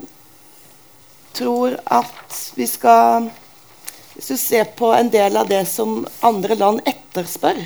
[1.39, 3.29] tror at vi skal
[4.15, 7.61] Hvis du ser på en del av det som andre land etterspør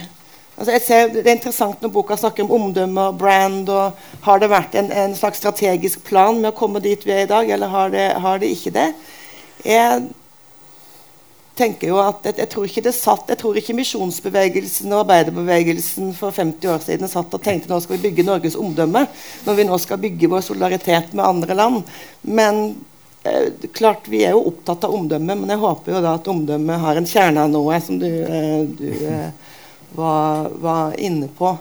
[0.57, 3.69] altså jeg ser, Det er interessant når boka snakker om omdømme og brand.
[3.69, 7.25] og Har det vært en, en slags strategisk plan med å komme dit vi er
[7.25, 8.93] i dag, eller har det, har det ikke det?
[9.65, 10.03] Jeg
[11.59, 16.15] tenker jo at jeg, jeg, tror ikke det satt, jeg tror ikke misjonsbevegelsen og arbeiderbevegelsen
[16.17, 19.05] for 50 år siden satt og tenkte nå skal vi bygge Norges omdømme
[19.47, 21.95] når vi nå skal bygge vår solidaritet med andre land.
[22.25, 22.63] Men
[23.29, 26.83] eh, klart vi er jo opptatt av omdømme, men jeg håper jo da at omdømme
[26.87, 29.57] har en kjerne av noe, som du, eh, du eh,
[29.99, 31.57] var, var, inne på.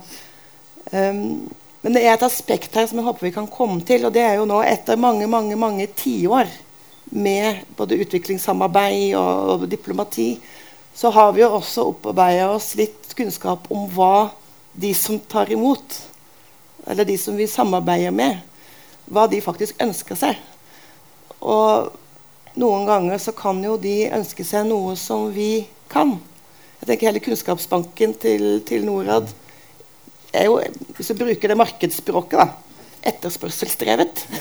[0.92, 1.50] Um,
[1.82, 4.24] men det er et aspekt her som jeg håper vi kan komme til, og det
[4.24, 6.52] er jo nå etter mange, mange, mange tiår
[7.12, 10.40] med både utviklingssamarbeid og, og, diplomati,
[10.96, 14.32] så har vi jo også opparbeida oss litt kunnskap om hva
[14.74, 15.98] de som tar imot,
[16.88, 18.40] eller de som vi samarbeider med,
[19.12, 20.40] hva de faktisk ønsker seg.
[21.42, 21.92] Og
[22.60, 26.18] noen ganger så kan jo de ønske seg noe som vi kan.
[26.82, 29.30] Jeg tenker Hele kunnskapsbanken til, til Norad
[30.34, 30.60] er jo,
[30.96, 32.48] hvis vi bruker det markedsspråket, da,
[33.12, 34.26] etterspørselsdrevet.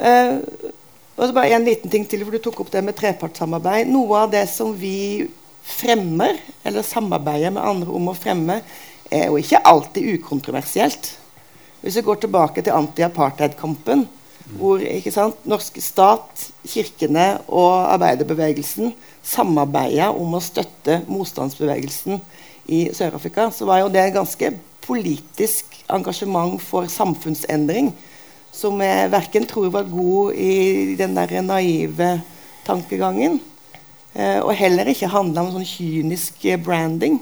[0.00, 0.72] Uh,
[1.16, 3.88] og så bare en liten ting til, for Du tok opp det med trepartssamarbeid.
[3.88, 5.24] Noe av det som vi
[5.66, 8.60] fremmer, eller samarbeider med andre om å fremme,
[9.10, 11.14] er jo ikke alltid ukontroversielt.
[11.80, 14.04] Hvis vi går tilbake til anti-apartheid-kampen,
[14.58, 18.92] hvor sant, norske stat, kirkene og arbeiderbevegelsen
[19.26, 22.20] samarbeida om å støtte motstandsbevegelsen
[22.70, 24.52] i Sør-Afrika, så var jo det ganske
[24.86, 27.90] politisk engasjement for samfunnsendring
[28.56, 32.10] som jeg verken tror var god i den der naive
[32.66, 33.38] tankegangen,
[34.14, 37.20] eh, og heller ikke handla om sånn kynisk branding.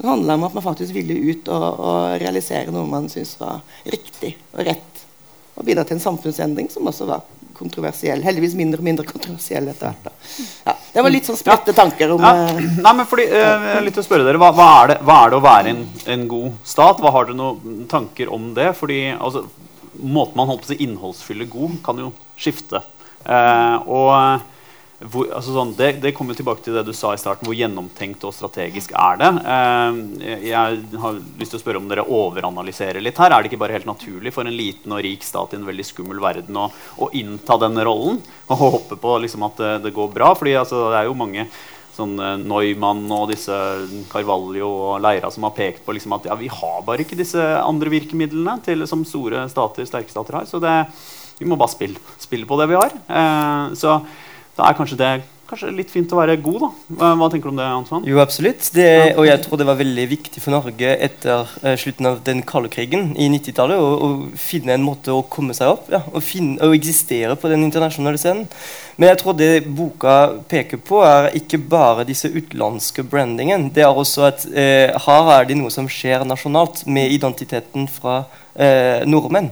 [0.00, 3.60] Det handla om at man faktisk ville ut og, og realisere noe man syntes var
[3.84, 5.04] riktig og rett.
[5.60, 7.26] Og bidra til en samfunnsendring som også var
[7.60, 8.22] kontroversiell.
[8.24, 10.08] Heldigvis mindre og mindre kontroversiell etter hvert.
[10.64, 12.32] Ja, det var litt sånn spredte tanker om ja.
[12.48, 15.34] Eh, Nei, men fordi, uh, litt å spørre dere, hva, hva, er det, hva, er
[15.34, 15.82] det, å være en,
[16.14, 17.02] en god stat?
[17.02, 18.70] Hva Har dere noen tanker om det?
[18.78, 19.44] Fordi altså,
[20.02, 22.82] måten man holdt på å si innholdsfylle god, kan jo skifte.
[23.24, 24.40] Eh, og
[25.00, 27.46] hvor, altså sånn, det, det kommer tilbake til det du sa i starten.
[27.48, 29.30] Hvor gjennomtenkt og strategisk er det?
[29.48, 30.00] Eh,
[30.50, 33.32] jeg har lyst til å spørre om dere overanalyserer litt her.
[33.32, 35.86] Er det ikke bare helt naturlig for en liten og rik stat i en veldig
[35.88, 36.68] skummel verden å,
[37.00, 38.20] å innta denne rollen?
[38.50, 40.34] Og håpe på liksom, at det, det, går bra?
[40.36, 41.48] Fordi altså, det er jo mange
[42.00, 43.54] sånn uh, Neumann og disse
[44.10, 47.40] Carvalho og Leira som har pekt på liksom, at ja, vi har bare ikke disse
[47.60, 50.48] andre virkemidlene til, som store stater, sterke stater har.
[50.48, 50.74] Så det,
[51.40, 52.96] vi må bare spille, spille på det vi har.
[52.96, 54.00] Eh, så
[54.56, 55.12] da er kanskje det
[55.50, 56.68] kanskje litt fint å være god, da.
[57.18, 58.08] Hva, tenker du om det, Antoine?
[58.08, 58.68] Jo, absolutt.
[58.74, 58.86] Det,
[59.18, 62.70] og jeg tror det var veldig viktig for Norge etter uh, slutten av den kalde
[62.72, 64.10] krigen i 90-tallet å,
[64.40, 68.20] finne en måte å komme seg opp ja, og, finne, og eksistere på den internasjonale
[68.20, 68.46] scenen.
[69.00, 70.16] Men jeg tror det boka
[70.50, 73.70] peker på, er ikke bare disse utenlandske brandingen.
[73.74, 78.22] Det er også at uh, her er det noe som skjer nasjonalt med identiteten fra
[78.54, 79.50] eh, nordmenn.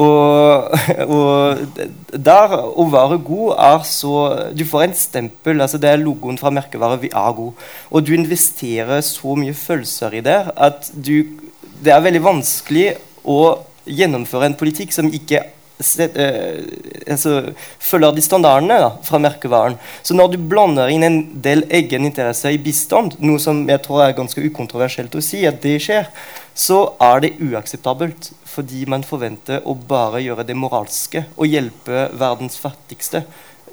[0.00, 0.74] Og,
[1.06, 1.80] og,
[2.14, 4.14] der å være god er så
[4.56, 5.60] Du får en stempel.
[5.60, 7.52] altså Det er logoen fra merkevaret 'Vi er god'.
[7.90, 11.26] Og du investerer så mye følelser i det at du,
[11.84, 15.42] det er veldig vanskelig å gjennomføre en politikk som ikke
[15.80, 16.62] set, uh,
[17.10, 17.52] altså,
[17.82, 19.76] følger de standardene da, fra merkevaren.
[20.02, 24.16] Så når du blander inn en del egeninteresse i bistand, noe som jeg tror er
[24.16, 26.08] ganske ukontroversielt å si, at det skjer,
[26.54, 28.32] så er det uakseptabelt.
[28.54, 33.24] Fordi man forventer å bare gjøre det moralske og hjelpe verdens fattigste.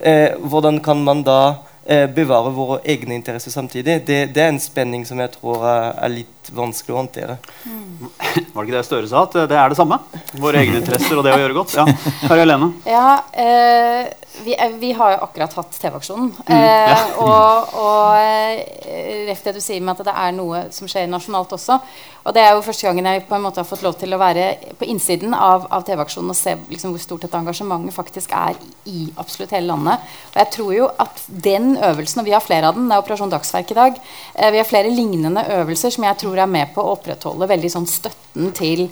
[0.01, 1.41] Eh, hvordan kan man da
[1.85, 3.99] eh, bevare våre egne interesser samtidig?
[4.07, 7.37] Det, det, er en spenning som jeg tror er, er litt vanskelig å håndtere.
[7.65, 8.09] Mm.
[8.53, 9.25] Var det ikke det Støre sa?
[9.27, 9.99] At det er det samme?
[10.41, 11.75] Våre egne interesser og det å gjøre godt?
[11.79, 11.85] Ja,
[12.27, 12.71] Kari Helene?
[12.87, 14.11] Ja, eh,
[14.43, 16.31] vi, vi, har jo akkurat hatt TV-aksjonen.
[16.47, 16.95] Mm, ja.
[16.95, 21.09] Eh, og, og eh, rett det du sier med at det er noe som skjer
[21.11, 21.77] nasjonalt også.
[22.21, 24.19] Og det er jo første gangen jeg på en måte har fått lov til å
[24.21, 28.59] være på innsiden av, av TV-aksjonen og se liksom, hvor stort dette engasjementet faktisk er
[28.89, 30.05] i absolutt hele landet.
[30.31, 33.03] Og jeg tror jo at den øvelsen, og vi har flere av den, det er
[33.03, 33.97] Operasjon Dagsverk i dag,
[34.35, 37.71] eh, vi har flere lignende øvelser som jeg tror er med på å opprettholde veldig
[37.73, 38.88] sånn støtten til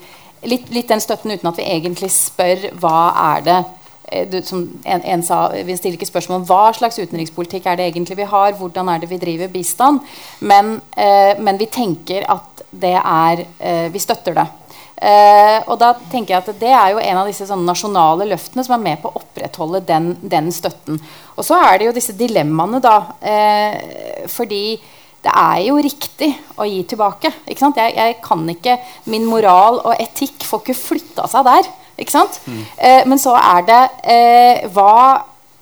[0.47, 2.99] litt, litt den støtten uten at vi egentlig spør hva
[3.33, 3.59] er det
[4.11, 7.79] Eh, du, som en, en, sa, Vi stiller ikke spørsmål om hva slags utenrikspolitikk er
[7.79, 8.55] det egentlig vi har.
[8.57, 10.01] Hvordan er det vi driver bistand?
[10.39, 14.47] Men, eh, men vi tenker at det er eh, Vi støtter det.
[14.99, 18.75] Eh, og da tenker jeg at Det er jo en av disse nasjonale løftene som
[18.75, 20.99] er med på å opprettholde den, den støtten.
[21.37, 22.97] Og så er det jo disse dilemmaene, da.
[23.21, 24.63] Eh, fordi
[25.25, 27.31] det er jo riktig å gi tilbake.
[27.49, 28.77] Jeg, jeg, kan ikke
[29.11, 31.71] Min moral og etikk får ikke flytta seg der.
[31.99, 32.39] Ikke sant?
[32.47, 32.61] Mm.
[32.77, 34.93] Eh, men så er det eh, hva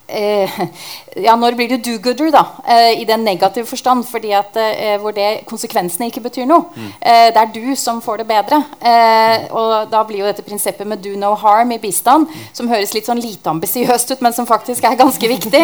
[1.28, 2.44] ja, Når blir du do-gooder, da?
[2.64, 4.06] Eh, I den negative forstand.
[4.08, 6.70] fordi at eh, Hvor det, konsekvensene ikke betyr noe.
[6.76, 6.92] Mm.
[7.02, 8.64] Eh, det er du som får det bedre.
[9.52, 12.48] og da blir jo dette prinsippet med do no harm i bistand, mm.
[12.54, 15.64] som høres litt sånn lite ambisiøst ut, men som faktisk er ganske viktig.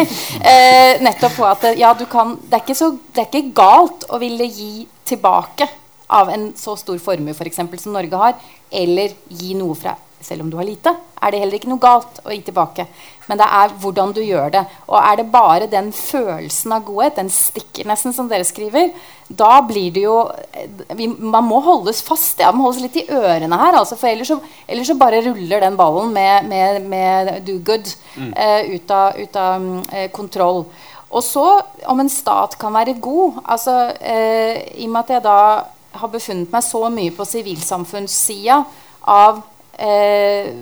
[1.00, 4.20] nettopp på at ja, du kan, det, er ikke så, det er ikke galt å
[4.20, 5.68] ville gi tilbake
[6.08, 8.34] av en så stor formue for eksempel, som Norge har,
[8.70, 12.20] eller gi noe fra selv om du har lite, er det heller ikke noe galt
[12.24, 12.86] å gi tilbake.
[13.28, 14.62] Men det er hvordan du gjør det.
[14.90, 18.92] Og er det bare den følelsen av godhet, den stikker nesten som dere skriver,
[19.28, 20.16] da blir det jo
[20.92, 22.42] vi, Man må holdes fast.
[22.42, 23.78] Ja, man holdes litt i ørene her.
[23.78, 27.88] Altså, for ellers så, ellers så, bare ruller den ballen med, med, med do good
[28.16, 28.34] mm.
[28.36, 30.66] uh, ut av, ut av uh, kontroll.
[31.14, 31.46] Og så,
[31.88, 35.38] om en stat kan være god altså, uh, I og med at jeg da
[35.94, 38.62] har befunnet meg så mye på sivilsamfunnssida
[39.14, 39.42] av
[39.78, 40.52] eh,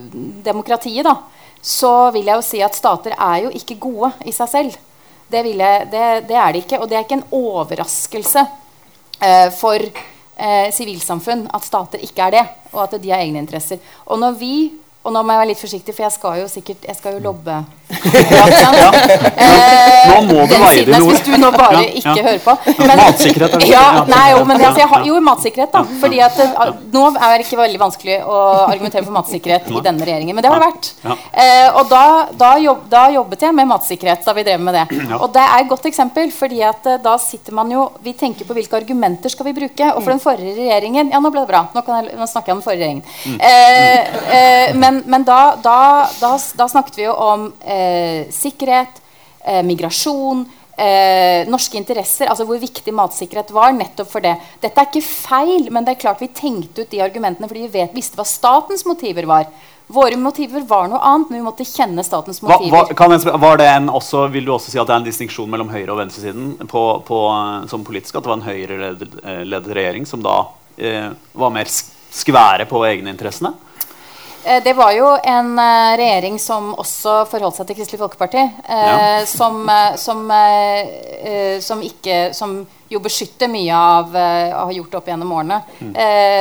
[0.44, 1.16] demokratiet, da,
[1.62, 4.78] så vil jeg jo si at stater er jo ikke gode i seg selv.
[5.32, 6.80] Det, jeg, det, det er de ikke.
[6.82, 8.42] Og det er ikke en overraskelse
[9.22, 13.80] eh, for eh, sivilsamfunn at stater ikke er det, og at de har egne interesser.
[14.06, 14.54] Og når vi
[15.02, 17.22] og nå må jeg være litt forsiktig, for jeg skal jo sikkert jeg skal jo
[17.24, 17.56] lobbe.
[18.30, 18.90] ja.
[19.46, 19.71] eh,
[20.42, 21.16] nå må du veie dine ord.
[21.16, 22.54] Hvis du nå bare ja, ikke hører på.
[22.78, 23.56] Men, matsikkerhet.
[23.58, 25.82] Er ja, nei, jo, men altså, har, jo, matsikkerhet, da.
[26.02, 30.06] Fordi at uh, Nå er det ikke veldig vanskelig å argumentere for matsikkerhet i denne
[30.06, 30.90] regjeringen, men det har det vært.
[31.02, 32.04] Eh, og da,
[32.38, 34.84] da, jobb, da, jobbet jeg med matsikkerhet da vi drev med det.
[35.18, 38.46] Og det er et godt eksempel, fordi at uh, da sitter man jo Vi tenker
[38.46, 39.90] på hvilke argumenter skal vi bruke.
[39.96, 41.64] Og for den forrige regjeringen Ja, nå ble det bra.
[41.74, 43.04] Nå, jeg, nå snakker jeg om den forrige regjeringen.
[43.26, 43.38] Mm.
[43.50, 49.00] Eh, men men, men da, da, da, da, snakket vi jo om eh, sikkerhet,
[49.44, 50.44] eh, migrasjon,
[50.76, 52.28] eh, norske interesser.
[52.30, 53.72] Altså hvor viktig matsikkerhet var.
[53.72, 54.36] nettopp for det.
[54.60, 57.78] Dette er ikke feil, men det er klart vi tenkte ut de argumentene fordi vi
[57.80, 59.46] vet, visste hva statens motiver var.
[59.92, 62.92] Våre motiver var noe annet, men vi måtte kjenne statens motiver.
[62.94, 65.50] Hva, hva, var det en også, vil du også si at det er en distinksjon
[65.50, 67.18] mellom høyre- og venstresiden på, på,
[67.68, 68.16] som politisk?
[68.16, 70.38] At det var en høyreledet eh, regjering som da
[70.78, 73.52] eh, var mer skvære på egeninteressene?
[73.52, 73.71] Eh,
[74.64, 78.42] Det var jo en eh, regjering som også forholdt seg til Kristelig Folkeparti.
[78.66, 79.22] Ja.
[79.38, 80.80] som, eh, som, eh,
[81.22, 85.32] eh, som ikke Som jo beskytter mye av eh, og har gjort det opp gjennom
[85.38, 85.62] årene.
[85.80, 85.94] Mm.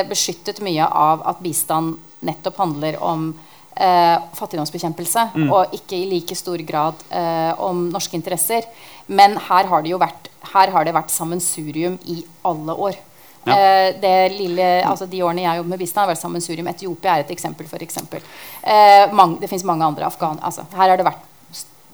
[0.10, 1.96] beskyttet mye av at bistand
[2.28, 3.30] nettopp handler om
[3.76, 8.68] eh, fattigdomsbekjempelse, og ikke i like stor grad eh, om norske interesser.
[9.08, 13.00] Men her har det jo vært, her har det vært sammensurium i alle år.
[13.46, 13.56] Ja.
[13.58, 16.68] Eh, det lille, altså de årene jeg jobbet med bistand, har vært sammensurium.
[16.68, 17.68] Etiopia er et eksempel.
[17.68, 18.22] For eksempel.
[18.64, 20.06] eh, mange, det fins mange andre.
[20.06, 21.28] Afghan, altså, her har det vært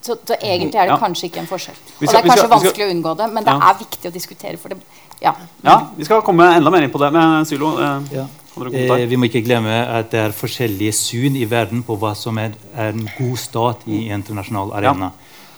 [0.01, 0.97] så, så egentlig er det Ja.
[0.97, 1.75] kanskje ikke en forskjell.
[1.75, 3.69] Skal, Og det er kanskje skal- vanskelig skal- å unngå det, men det Ja.
[3.69, 4.57] er viktig å diskutere.
[4.57, 4.77] For det,
[5.21, 5.33] ja.
[5.63, 7.11] Ja, Vi skal komme enda mer inn på det.
[7.13, 8.25] med Sylo, eh?
[8.57, 12.37] Eh, vi må ikke glemme at det er forskjellige syn i verden på hva som
[12.37, 15.11] er, er en god stat i internasjonal arena.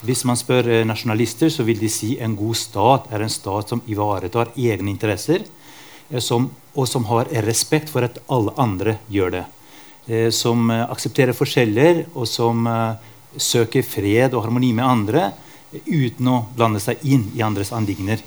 [0.06, 3.70] Hvis man spør eh, nasjonalister, så vil de si en god stat er en stat
[3.70, 5.44] som ivaretar egne interesser,
[6.18, 9.46] som, og som har respekt for at alle andre gjør det.
[10.10, 15.28] Eh, som eh, aksepterer forskjeller, og som eh, søker fred og harmoni med andre
[15.70, 18.24] eh, uten å blande seg inn i andres anliggender.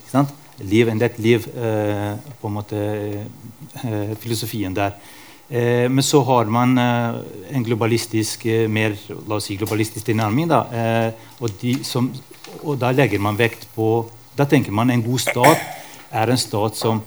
[0.62, 4.94] Liv and let live, eh, på en måte eh, filosofien der.
[5.50, 7.18] Eh, men så har man eh,
[7.56, 8.94] en globalistisk, eh, mer
[9.26, 10.52] la oss si globalistisk tilnærming.
[10.52, 12.12] Da, eh, og, de som,
[12.62, 13.94] og da legger man vekt på
[14.32, 15.60] Da tenker man en god stat
[16.08, 17.02] er en stat som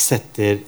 [0.00, 0.58] setter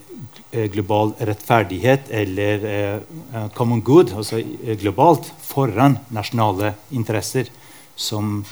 [0.51, 2.95] eh, global rettferdighet eller eh,
[3.33, 4.41] eh, common good, altså
[4.81, 7.49] globalt, foran nasjonale interesser.
[7.95, 8.43] Som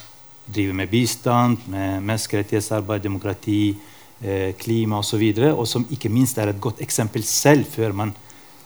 [0.46, 3.76] driver med bistand, med menneskerettighetsarbeid, demokrati,
[4.22, 5.22] eh, klima osv.
[5.22, 8.14] Og, så og som ikke minst er et godt eksempel selv, før man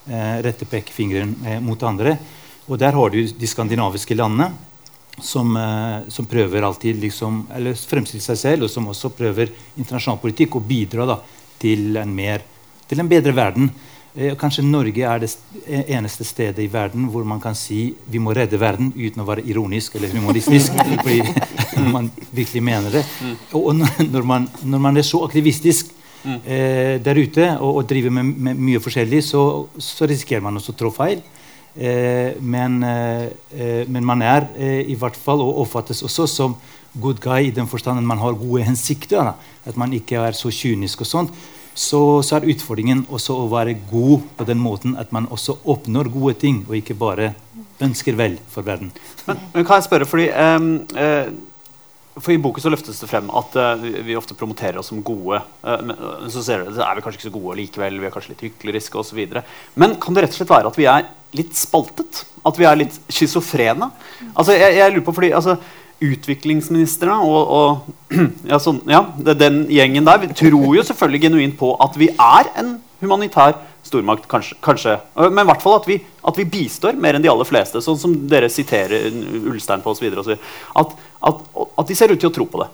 [0.09, 2.17] eh, retter pekefingeren eh, mot andre.
[2.65, 4.49] Og der har du de skandinaviske landene
[5.21, 10.21] som, eh, som prøver alltid liksom, eller fremstiller seg selv, og som også prøver internasjonal
[10.21, 11.19] politikk og bidra da,
[11.61, 12.43] til, en mer,
[12.89, 13.69] til en bedre verden.
[14.15, 15.31] Eh, kanskje Norge er det
[15.65, 19.27] eh, eneste stedet i verden hvor man kan si vi må redde verden uten å
[19.27, 20.75] være ironisk eller humoristisk.
[21.03, 21.21] fordi
[21.95, 23.05] man virkelig mener det.
[23.51, 23.75] Og, og
[24.11, 25.91] når, man, når man er så aktivistisk
[26.23, 29.45] eh, der ute og, og driver med, med mye forskjellig, så,
[29.77, 31.23] så risikerer man også å trå feil.
[31.75, 34.47] Eh, men, eh, eh, men man er
[34.87, 36.55] i hvert fall og oppfattes også som
[37.01, 39.31] good guy i den forstand at man har gode hensikter.
[39.31, 39.53] Da.
[39.65, 41.45] At man ikke er så kynisk og sånt.
[41.75, 46.07] Så, så er utfordringen også å være god på den måten at man også oppnår
[46.13, 47.33] gode ting, og ikke bare
[47.83, 48.93] ønsker vel for verden.
[49.25, 51.27] Men, men kan jeg spørre, fordi um, uh,
[52.15, 55.41] for I boken så løftes det frem at uh, vi- ofte promoterer oss som gode.
[55.65, 57.99] Uh, men så ser dere, er vi kanskje ikke så gode likevel.
[57.99, 59.19] Vi er kanskje litt hykleriske osv.
[59.75, 62.23] Men kan det rett og slett være at vi er litt spaltet?
[62.47, 63.91] At vi er litt schizofrene?
[64.31, 65.57] Altså, jeg, jeg lurer på fordi altså,
[66.03, 68.15] Utviklingsministrene og, og
[68.51, 69.05] ja, sånn, ja,
[69.35, 73.55] den gjengen der vi tror jo selvfølgelig genuint på at vi er en humanitær
[73.85, 74.57] stormakt, kanskje.
[74.65, 74.95] kanskje.
[75.15, 77.81] Men i hvert fall at vi, at vi bistår mer enn de aller fleste.
[77.85, 79.11] Sånn som dere siterer
[79.45, 80.33] Ulstein på osv.
[80.81, 81.41] At, at,
[81.81, 82.67] at de ser ut til å tro på det.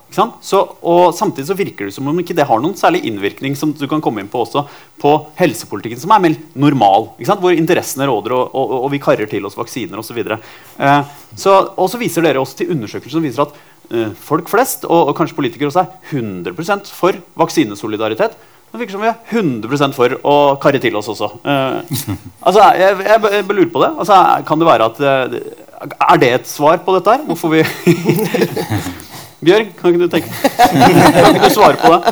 [0.44, 3.72] Så, og Samtidig så virker det som om ikke det har noen særlig innvirkning som
[3.78, 4.66] du kan komme inn på også,
[5.02, 7.12] på helsepolitikken, som er mer normal.
[7.32, 10.20] Hvor interessene råder, og, og, og vi karrer til oss vaksiner osv.
[10.22, 11.02] Eh,
[11.40, 13.56] så, og så viser dere oss til undersøkelser som viser at
[13.92, 18.36] eh, folk flest, og, og kanskje politikere også, er 100 for vaksinesolidaritet.
[18.72, 21.28] Det virker som vi er 100% for å karre til oss også.
[21.44, 21.98] Eh,
[22.48, 23.94] altså, jeg, jeg, jeg lurer på det.
[24.00, 27.24] Altså, kan det være at eh, Er det et svar på dette her?
[27.26, 27.64] Hvorfor vi
[29.42, 32.12] Bjørg, kan ikke du tenke Kan ikke du svare på det?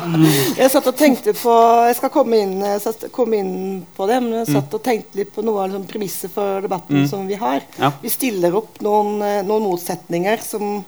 [0.58, 1.56] Jeg satt og tenkte på
[1.86, 3.52] Jeg skal komme inn, satt, komme inn
[3.94, 7.06] på det, men jeg satt og tenkte litt på noe av liksom, premisset for debatten
[7.10, 7.62] som vi har.
[7.78, 7.92] Ja.
[8.02, 10.80] Vi stiller opp noen, eh, noen motsetninger som,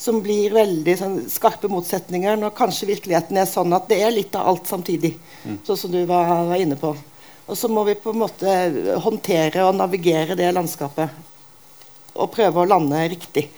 [0.00, 4.32] som blir veldig sånn, skarpe motsetninger, når kanskje virkeligheten er sånn at det er litt
[4.38, 5.12] av alt samtidig.
[5.66, 6.94] Sånn som du var, var inne på.
[7.52, 8.56] Og så må vi på en måte
[9.04, 11.31] håndtere og navigere det landskapet.
[12.12, 13.48] Og prøve å lande riktig.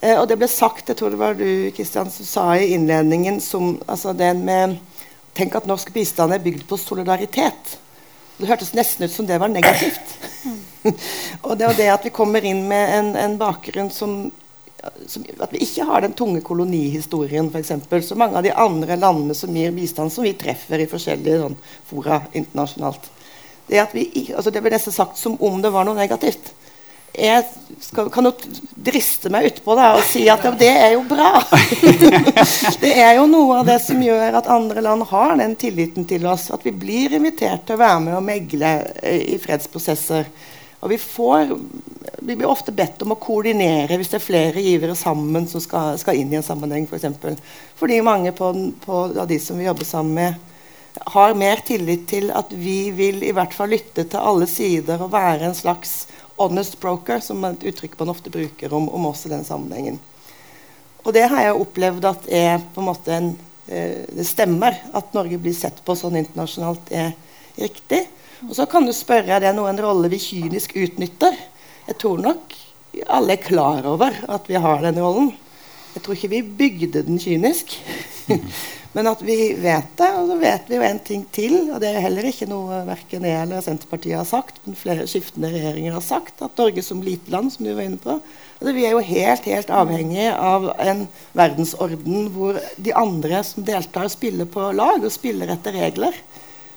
[0.00, 3.40] Eh, og det ble sagt, jeg tror det var du Kristian, som sa i innledningen
[3.44, 4.78] som, altså den med
[5.30, 7.76] Tenk at norsk bistand er bygd på solidaritet.
[8.36, 10.16] Det hørtes nesten ut som det var negativt.
[11.46, 14.24] og det er det at vi kommer inn med en, en bakgrunn som,
[15.06, 18.08] som At vi ikke har den tunge kolonihistorien, f.eks.
[18.08, 21.58] Så mange av de andre landene som gir bistand, som vi treffer i forskjellige sånn,
[21.86, 23.06] fora internasjonalt.
[23.68, 26.50] Det, at vi, altså det ble nesten sagt som om det var noe negativt
[27.12, 27.44] jeg
[27.80, 28.32] skal, kan jo
[28.74, 31.40] driste meg utpå det og si at ja, det er jo bra.
[32.84, 36.26] det er jo noe av det som gjør at andre land har den tilliten til
[36.30, 36.50] oss.
[36.54, 40.30] At vi blir invitert til å være med og megle eh, i fredsprosesser.
[40.80, 41.50] Og vi, får,
[42.24, 45.98] vi blir ofte bedt om å koordinere hvis det er flere givere sammen som skal,
[46.00, 46.86] skal inn i en sammenheng.
[46.88, 47.36] For eksempel.
[47.80, 48.52] Fordi mange på,
[48.84, 50.46] på, av de som vi jobber sammen med,
[51.10, 55.12] har mer tillit til at vi vil i hvert fall lytte til alle sider og
[55.12, 56.02] være en slags
[56.40, 60.00] honest broker, som er et uttrykk man ofte bruker om, om oss i den sammenhengen.
[61.04, 63.28] Og det har jeg opplevd at er på en måte en,
[63.68, 64.76] eh, det stemmer.
[64.96, 67.12] At Norge blir sett på sånn internasjonalt er
[67.60, 68.06] riktig.
[68.48, 71.36] Og så kan du spørre er det noe en rolle vi kynisk utnytter.
[71.88, 72.56] Jeg tror nok
[73.06, 75.30] alle er klar over at vi har den rollen.
[75.94, 77.76] Jeg tror ikke vi bygde den kynisk.
[78.92, 80.08] Men at vi vet det.
[80.18, 83.26] Og så vet vi jo en ting til, og det er heller ikke noe verken
[83.28, 87.30] jeg eller Senterpartiet har sagt, men flere skiftende regjeringer har sagt, at Norge som lite
[87.32, 88.18] land, som du var inne på,
[88.58, 91.06] altså vi er jo helt helt avhengig av en
[91.38, 96.16] verdensorden hvor de andre som deltar, spiller på lag og spiller etter regler.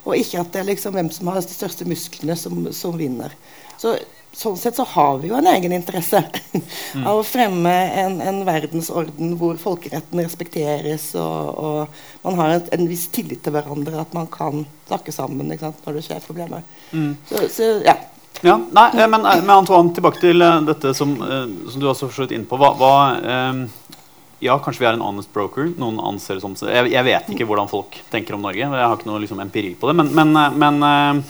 [0.04, 3.34] Og ikke at det er liksom hvem som har de største musklene, som, som vinner.
[3.80, 3.96] Så
[4.34, 6.20] sånn sett så har vi jo en egen interesse
[6.54, 7.04] mm.
[7.06, 12.88] av å fremme en, en, verdensorden hvor folkeretten respekteres, og, og man har et, en
[12.90, 16.66] viss tillit til hverandre, at man kan snakke sammen når det skjer problemer.
[16.92, 17.14] Mm.
[17.30, 17.96] Så, så, ja.
[18.42, 18.58] ja.
[18.58, 21.16] Nei, eh, men, eh, men, Antoine, tilbake til eh, dette som,
[21.70, 22.58] som du også så inn på.
[22.60, 22.94] Hva, hva
[23.54, 23.64] um,
[24.44, 25.70] ja, kanskje vi er en honest broker.
[25.80, 28.66] Noen anser det som jeg, jeg, vet ikke hvordan folk tenker om Norge.
[28.66, 30.00] Jeg har ikke noe liksom, empiri på det.
[30.02, 31.24] Men, men, men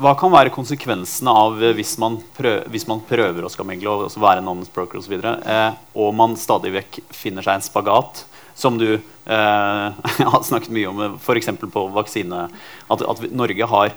[0.00, 4.16] hva kan være konsekvensene av eh, hvis man, prøver, hvis man prøver å skamegle og
[4.20, 8.24] være en honest broker osv., eh, og man stadig vekk finner seg en spagat,
[8.54, 9.86] som du eh,
[10.30, 11.52] har snakket mye om, f.eks.
[11.62, 13.94] på vaksine at, at, Norge har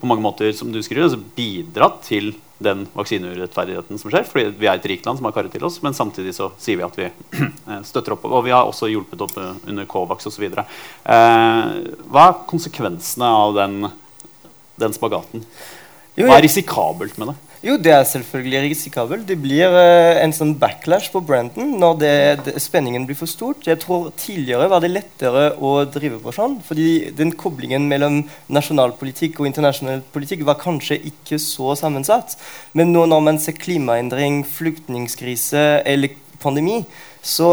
[0.00, 4.26] på mange måter som du skriver, altså bidratt til den vaksineurettferdigheten som skjer.
[4.28, 6.78] fordi vi er et rikt land som har karret til oss, men samtidig så sier
[6.80, 7.08] vi at vi
[7.88, 8.26] støtter opp.
[8.28, 10.44] Og vi har også hjulpet opp under Covax osv.
[10.44, 13.78] Eh, hva er konsekvensene av den
[14.80, 15.44] den spagaten?
[16.14, 17.40] Hva er risikabelt med det?
[17.64, 19.22] Jo, det er selvfølgelig risikabelt.
[19.24, 22.10] Det blir uh, en sånn backlash på Brandon når det,
[22.44, 23.64] det, spenningen blir for stort.
[23.64, 28.20] Jeg tror Tidligere var det lettere å drive på sånn, fordi den koblingen mellom
[28.52, 32.36] nasjonalpolitikk og internasjonal politikk var kanskje ikke så sammensatt.
[32.76, 36.12] Men nå når man ser klimaendring, flyktningkrise eller
[36.44, 36.82] pandemi,
[37.24, 37.48] så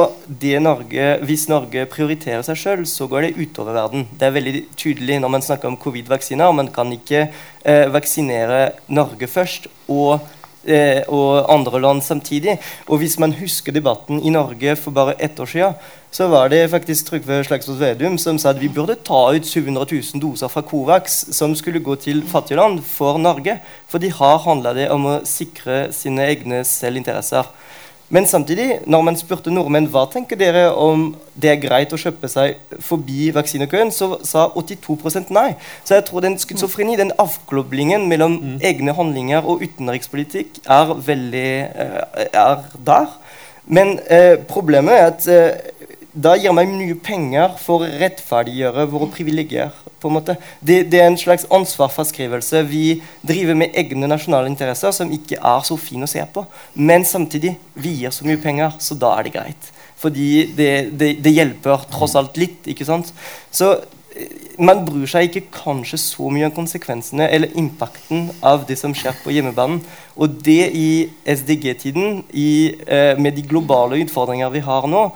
[0.60, 4.04] Norge, hvis Norge prioriterer seg sjøl, så går det utover verden.
[4.20, 6.52] Det er veldig tydelig når man snakker om covid-vaksiner.
[6.52, 7.30] Man kan ikke
[7.64, 10.28] eh, vaksinere Norge først og,
[10.68, 12.58] eh, og, andre land samtidig.
[12.92, 15.80] Og hvis man husker debatten i Norge for bare ett år siden,
[16.12, 19.88] så var det faktisk Trygve Slagsvold Vedum som sa at vi burde ta ut 700
[19.88, 23.62] 000 doser fra Covax som skulle gå til fattige land for Norge.
[23.88, 27.48] For de har handla det om å sikre sine egne selvinteresser.
[28.12, 32.28] Men samtidig, når man spurte nordmenn hva tenker dere om det er greit å kjøpe
[32.28, 35.54] seg forbi vaksinekøen, så sa 82% nei.
[35.88, 38.58] Så jeg tror den schizofreni, den avkloblingen mellom mm.
[38.68, 43.08] egne handlinger og utenrikspolitikk, er veldig uh, er der.
[43.72, 45.81] Men eh, problemet er at uh,
[46.14, 50.36] da gir meg mye penger for å rettferdiggjøre våre privilegier på en måte.
[50.60, 52.64] Det, det, er en slags ansvarsfraskrivelse.
[52.68, 56.44] Vi driver med egne nasjonale interesser som ikke er så fine å se på.
[56.76, 59.72] Men samtidig vi gir så mye penger, så da er det greit.
[60.02, 62.68] Fordi det, det, det hjelper tross alt litt.
[62.74, 63.14] ikke sant?
[63.54, 63.72] Så
[64.12, 68.96] eh, man bryr seg ikke kanskje så mye om konsekvensene eller impakten av det som
[68.98, 69.80] skjer på hjemmebanen.
[70.20, 70.90] Og det i
[71.24, 75.12] SDG-tiden, eh, med de globale utfordringer vi har nå,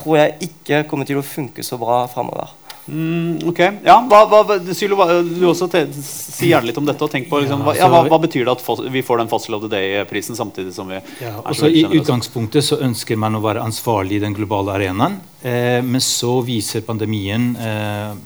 [0.00, 2.56] tror jeg ikke kommer til å funke så bra framover.
[2.90, 5.68] Mm, ok, ja, hva, hva, Sylo, du også
[6.02, 7.04] Si gjerne litt om dette.
[7.04, 9.54] og tenk på liksom, hva, ja, hva, hva, betyr det at vi får den Fossil
[9.54, 13.62] of the Day-prisen samtidig som vi ja, også I utgangspunktet så ønsker man å være
[13.62, 15.20] ansvarlig i den globale arenaen.
[15.42, 18.16] Eh, men så viser pandemien eh,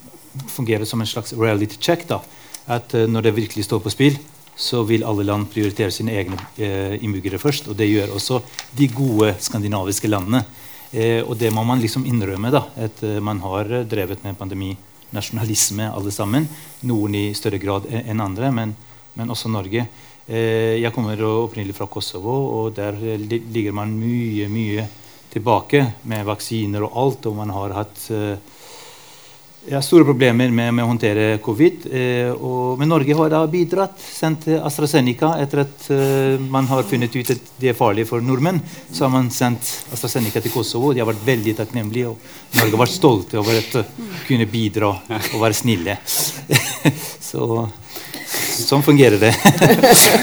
[0.55, 2.07] fungerer som en slags reality check.
[2.09, 2.23] da,
[2.67, 4.19] at eh, Når det virkelig står på spill,
[4.57, 7.69] så vil alle land prioritere sine egne eh, innbyggere først.
[7.69, 8.41] Og det gjør også
[8.79, 10.45] de gode skandinaviske landene.
[10.95, 12.51] Eh, og det må man liksom innrømme.
[12.55, 16.49] da, at eh, Man har drevet med pandeminasjonalisme alle sammen.
[16.87, 18.77] Noen i større grad enn andre, men,
[19.15, 19.89] men også Norge.
[20.27, 24.87] Eh, jeg kommer opprinnelig fra Kosovo, og der ligger man mye, mye
[25.35, 27.27] tilbake med vaksiner og alt.
[27.27, 28.39] Og man har hatt eh,
[29.65, 31.87] jeg har store problemer med, med å håndtere covid.
[31.89, 37.15] Eh, og, men Norge har da bidratt, sendt AstraZeneca etter at eh, man har funnet
[37.17, 38.61] ut at det er farlig for nordmenn.
[38.93, 40.93] Så har man sendt AstraZeneca til Kosovo.
[40.93, 42.13] De har vært veldig takknemlige.
[42.13, 43.85] Og Norge har vært stolte over å
[44.29, 45.97] kunne bidra og være snille.
[47.31, 47.49] så
[48.35, 49.33] sånn fungerer det.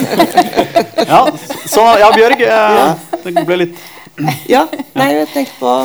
[1.12, 1.26] ja,
[1.66, 2.46] så, ja, Bjørg.
[2.46, 3.84] Eh, det ble litt
[4.50, 5.76] Ja, nei, jeg tenkte på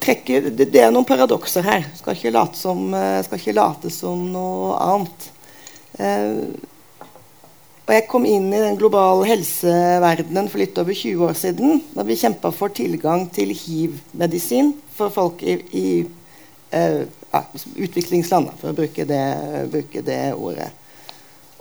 [0.00, 1.86] trekker, det, det, er noen paradokser her.
[1.98, 5.30] Skal ikke late som, eh, skal ikke late som noe annet.
[5.98, 6.68] Eh,
[7.82, 11.80] og jeg kom inn i den globale helseverdenen for litt over 20 år siden.
[11.96, 15.86] Da vi kjempa for tilgang til hiv-medisin for folk i, i
[16.70, 17.02] eh,
[17.76, 19.24] utviklingsland, for å bruke det,
[19.72, 20.70] bruke det ordet.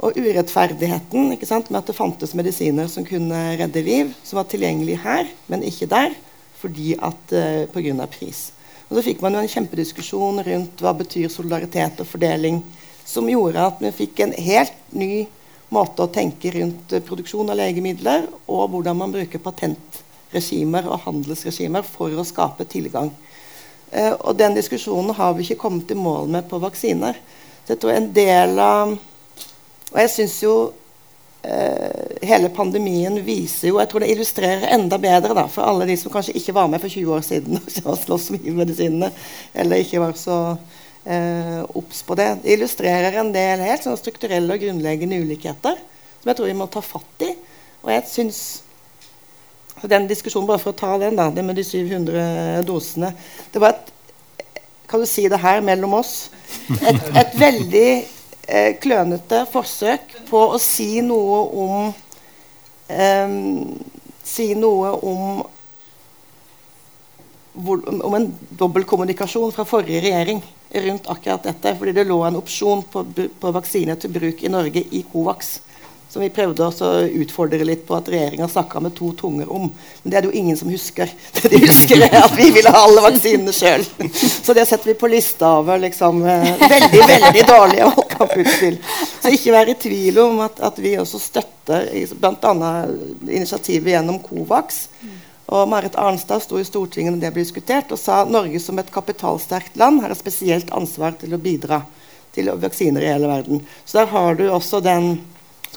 [0.02, 5.30] Og urettferdigheten med at det fantes medisiner som kunne redde liv, som var tilgjengelig her,
[5.52, 6.16] men ikke der,
[6.62, 8.08] fordi at uh, pga.
[8.08, 8.52] pris.
[8.90, 12.62] Og Så fikk man jo en kjempediskusjon rundt hva betyr solidaritet og fordeling,
[13.06, 15.26] som gjorde at vi fikk en helt ny
[15.72, 21.88] måte å tenke rundt uh, produksjon av legemidler, og hvordan man bruker patentregimer og handelsregimer
[21.88, 23.12] for å skape tilgang.
[23.92, 27.18] Uh, og den diskusjonen har vi ikke kommet i mål med på vaksiner.
[27.64, 29.00] Så jeg tror en del av
[29.92, 30.52] Og jeg syns jo
[31.42, 36.14] hele pandemien viser jo Jeg tror det illustrerer enda bedre da, for alle de som
[36.14, 37.58] kanskje ikke var med for 20 år siden
[37.90, 39.10] og sloss med hivmedisinene,
[39.54, 42.30] eller ikke var så uh, obs på det.
[42.44, 45.82] Det illustrerer en del helt sånn strukturelle og grunnleggende ulikheter
[46.22, 47.32] som jeg tror vi må ta fatt i.
[47.82, 48.42] Og jeg syns
[49.90, 53.10] Den diskusjonen, bare for å ta den, da, det med de 700 dosene
[53.50, 53.88] Det var et
[54.92, 56.30] Kan du si det her mellom oss?
[56.70, 57.88] Et, et veldig
[58.52, 61.94] eh, klønete forsøk på å si noe om
[62.92, 63.40] eh,
[64.22, 65.40] Si noe om
[67.52, 68.28] hvor, om en
[68.60, 70.44] dobbeltkommunikasjon fra forrige regjering
[70.86, 71.74] rundt akkurat dette.
[71.80, 73.02] Fordi det lå en opsjon på,
[73.42, 75.58] på vaksine til bruk i Norge i Covax
[76.12, 76.90] som vi prøvde å
[77.24, 79.70] utfordre litt på at regjeringa snakka med to tunger om.
[80.04, 81.08] Men det er det jo ingen som husker.
[81.38, 83.86] Det de husker er at vi ville ha alle vaksinene sjøl.
[84.46, 88.78] Så det setter vi på lista over liksom, eh, veldig veldig dårlige valgkamputspill.
[89.22, 91.88] Så ikke vær i tvil om at, at vi også støtter
[92.20, 92.76] bl.a.
[93.32, 94.84] initiativet gjennom Covax.
[95.52, 98.92] Og Marit Arnstad sto i Stortinget når det ble diskutert og sa Norge som et
[98.92, 101.86] kapitalsterkt land har et spesielt ansvar til å bidra
[102.36, 103.64] til vaksiner i hele verden.
[103.86, 105.14] Så der har du også den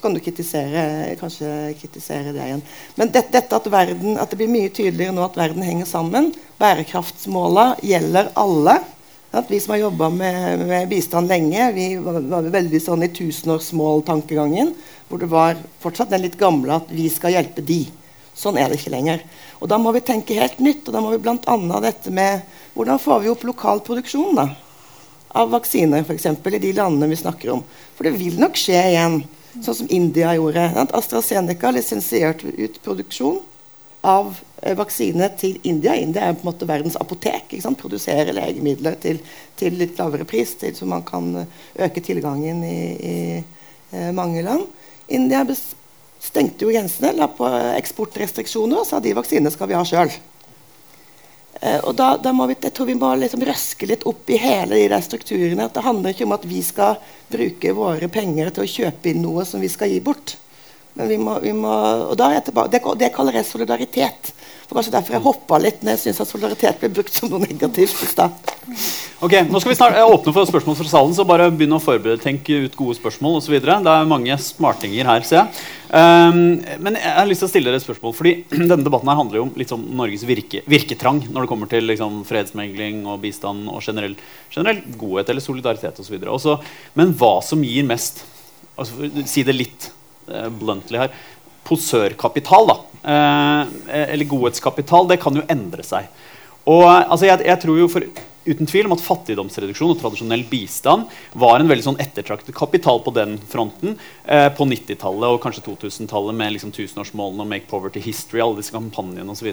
[0.04, 1.48] så kan du kritisere, kanskje
[1.80, 2.62] kritisere det igjen.
[2.98, 6.26] Men det, dette at, verden, at det blir mye tydeligere nå at verden henger sammen.
[6.60, 8.74] Bærekraftsmåla gjelder alle.
[9.32, 13.08] At vi som har jobba med, med, bistand lenge, vi var, var veldig sånn i
[13.16, 14.74] tusenårsmål-tankegangen,
[15.08, 17.86] Hvor det var fortsatt den litt gamle at vi skal hjelpe de.
[18.36, 19.22] Sånn er det ikke lenger.
[19.62, 20.82] Og Da må vi tenke helt nytt.
[20.88, 21.80] og da må vi bl.a.
[21.80, 22.42] dette med
[22.74, 24.50] hvordan får vi opp lokal produksjon da,
[25.32, 27.64] av vaksiner eksempel, i de landene vi snakker om.
[27.96, 29.22] For det vil nok skje igjen
[29.62, 30.68] sånn som India gjorde.
[30.96, 33.40] AstraZeneca lisensierte ut produksjon
[34.04, 35.94] av eh, vaksine til India.
[35.96, 37.54] India er på en måte verdens apotek.
[37.80, 39.20] Produserer legemidler til,
[39.56, 43.16] til, litt lavere pris, til, så man kan eh, øke tilgangen i, i
[43.94, 44.68] eh, mange land.
[45.08, 45.44] India
[46.24, 50.12] stengte jo grensene, la på eksportrestriksjoner og sa de vaksinene skal vi ha sjøl.
[51.64, 54.40] Eh, og da, da, må vi, jeg tror vi må liksom røske litt opp i
[54.40, 55.64] hele de der strukturene.
[55.64, 56.98] at Det handler ikke om at vi skal
[57.32, 60.36] bruke våre penger til å kjøpe inn noe som vi skal gi bort.
[60.94, 61.72] Men vi må, vi må,
[62.10, 64.34] og da er jeg tilbake, det, det kaller jeg solidaritet.
[64.74, 67.44] For kanskje derfor jeg hoppa litt når jeg syns at solidaritet ble brukt som noe
[67.44, 67.94] negativt.
[69.22, 72.18] Ok, Nå skal vi snart åpne for spørsmål fra salen, så bare begynn å forberede,
[72.18, 73.54] tenke ut gode spørsmål osv.
[73.62, 75.62] Det er mange smartinger her, ser jeg.
[75.94, 76.40] Um,
[76.82, 78.32] men jeg har lyst til å stille dere et spørsmål, fordi
[78.72, 81.86] denne debatten her handler jo om litt om Norges virke, virketrang når det kommer til
[81.92, 84.18] liksom, fredsmegling og bistand og generell,
[84.50, 86.18] generell godhet eller solidaritet osv.
[86.98, 88.24] Men hva som gir mest
[88.74, 89.86] altså, Si det litt
[90.32, 91.14] uh, bluntly her
[91.66, 96.06] posørkapital, da, eh, eller godhetskapital, det kan jo endre seg.
[96.64, 98.06] Og altså, jeg, jeg, tror jo for,
[98.44, 101.10] uten tvil om at fattigdomsreduksjon og tradisjonell bistand
[101.40, 106.36] var en veldig sånn ettertraktet kapital på den fronten eh, på 90-tallet og kanskje 2000-tallet
[106.36, 109.52] med liksom, tusenårsmålene og Make Poverty History, alle disse kampanjene osv.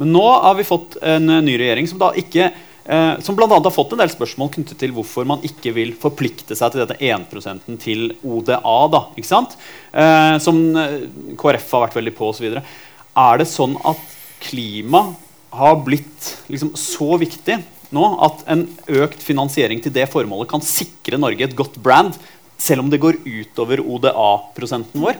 [0.00, 2.52] Men nå har vi fått en ny regjering som da ikke
[2.84, 3.48] Eh, som bl.a.
[3.48, 6.98] har fått en del spørsmål knyttet til hvorfor man ikke vil forplikte seg til dette
[7.00, 8.60] 1 til ODA,
[8.92, 9.56] da, ikke sant?
[9.92, 11.06] Eh, som eh,
[11.40, 12.58] KrF har vært veldig på osv.
[12.60, 14.02] Er det sånn at
[14.44, 15.06] klima
[15.54, 17.62] har blitt liksom, så viktig
[17.94, 18.66] nå at en
[19.00, 22.16] økt finansiering til det formålet kan sikre Norge et godt brand,
[22.60, 25.16] selv om det går utover ODA-prosenten vår?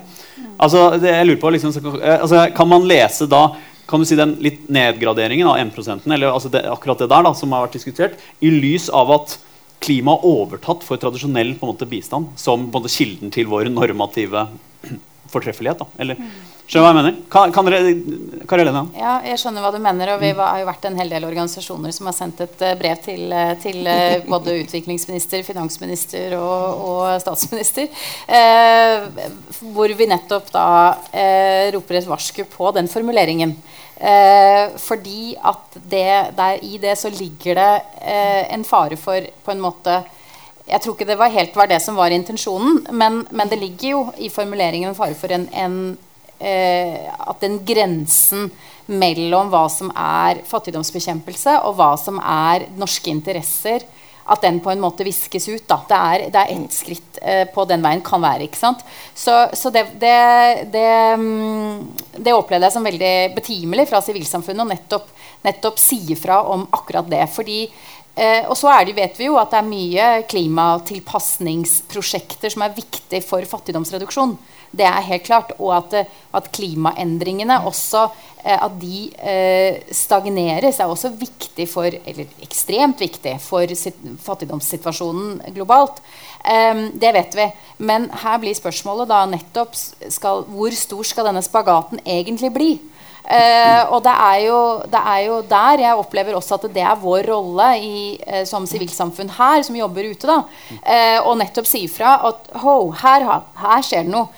[0.58, 3.46] Altså, det, jeg lurer på, liksom, altså, Kan man lese da
[3.86, 7.34] kan du si den litt nedgraderingen av 1% eller altså det, akkurat det der da,
[7.36, 9.36] som har vært diskutert, i lys av at
[9.84, 14.46] klima har overtatt for tradisjonell måte, bistand som kilden til vår normative
[15.32, 15.82] fortreffelighet.
[15.82, 15.88] Da.
[16.00, 16.20] Eller,
[16.64, 17.16] skjønner hva jeg mener?
[17.32, 17.92] Kan, kan dere,
[18.48, 18.82] Karilena?
[18.96, 20.14] Ja, jeg skjønner hva du mener.
[20.14, 23.02] og Vi har jo vært en hel del organisasjoner som har sendt et eh, brev
[23.04, 27.90] til, eh, til eh, både utviklingsminister, finansminister og, og statsminister.
[28.24, 29.04] Eh,
[29.74, 30.68] hvor vi nettopp da
[31.12, 33.52] eh, roper et varsku på den formuleringen.
[33.94, 36.08] Eh, fordi at det,
[36.38, 37.70] der, i det så ligger det
[38.56, 40.00] en fare for på en måte
[40.66, 43.88] Jeg tror ikke det var helt var det som var intensjonen, men, men det ligger
[43.90, 45.74] jo i formuleringen en fare for en, en
[46.40, 48.50] at den grensen
[48.86, 53.84] mellom hva som er fattigdomsbekjempelse, og hva som er norske interesser,
[54.24, 55.66] at den på en måte viskes ut.
[55.68, 55.76] Da.
[55.88, 58.00] Det er, det ett skritt eh, på den veien.
[58.04, 58.42] Kan være.
[58.46, 58.80] ikke sant?
[59.14, 60.18] Så, så det, det,
[60.72, 61.78] det, mm,
[62.32, 65.06] opplevde jeg som veldig betimelig fra sivilsamfunnet å nettopp,
[65.44, 67.26] nettopp si ifra om akkurat det.
[67.34, 67.60] fordi
[68.14, 72.76] Eh, og så er det, vet vi jo at det er mye klimatilpasningsprosjekter som er
[72.76, 74.38] viktig for fattigdomsreduksjon.
[74.74, 75.52] Det er helt klart.
[75.58, 78.08] Og at, eh, at klimaendringene også
[78.44, 83.70] eh, at de eh, stagneres, er også viktig for, eller ekstremt viktig for
[84.26, 86.02] fattigdomssituasjonen globalt.
[86.44, 87.48] Eh, det vet vi.
[87.78, 92.72] Men her blir spørsmålet da nettopp skal, hvor stor skal denne spagaten egentlig bli?
[93.24, 94.56] Uh, og det er, jo,
[94.92, 98.66] det er, jo, der jeg opplever også at det er vår rolle i, uh, som
[98.68, 103.24] sivilsamfunn her, som jobber ute, da, uh, og nettopp si fra at ho, her,
[103.62, 104.28] her, skjer det noe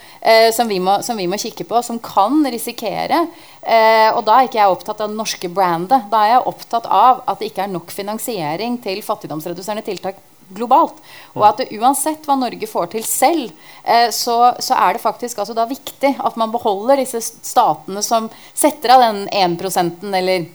[0.54, 3.20] som vi, må, som, vi må, kikke på, som kan risikere.
[3.62, 6.08] og da er ikke jeg opptatt av det norske brandet.
[6.10, 10.18] Da er jeg opptatt av at det ikke er nok finansiering til fattigdomsreduserende tiltak
[10.48, 11.00] globalt.
[11.34, 15.42] Og at det, uansett hva Norge får til selv, eh, så, så, er det faktisk
[15.42, 20.46] altså da viktig at man beholder disse statene som setter av den 1 eller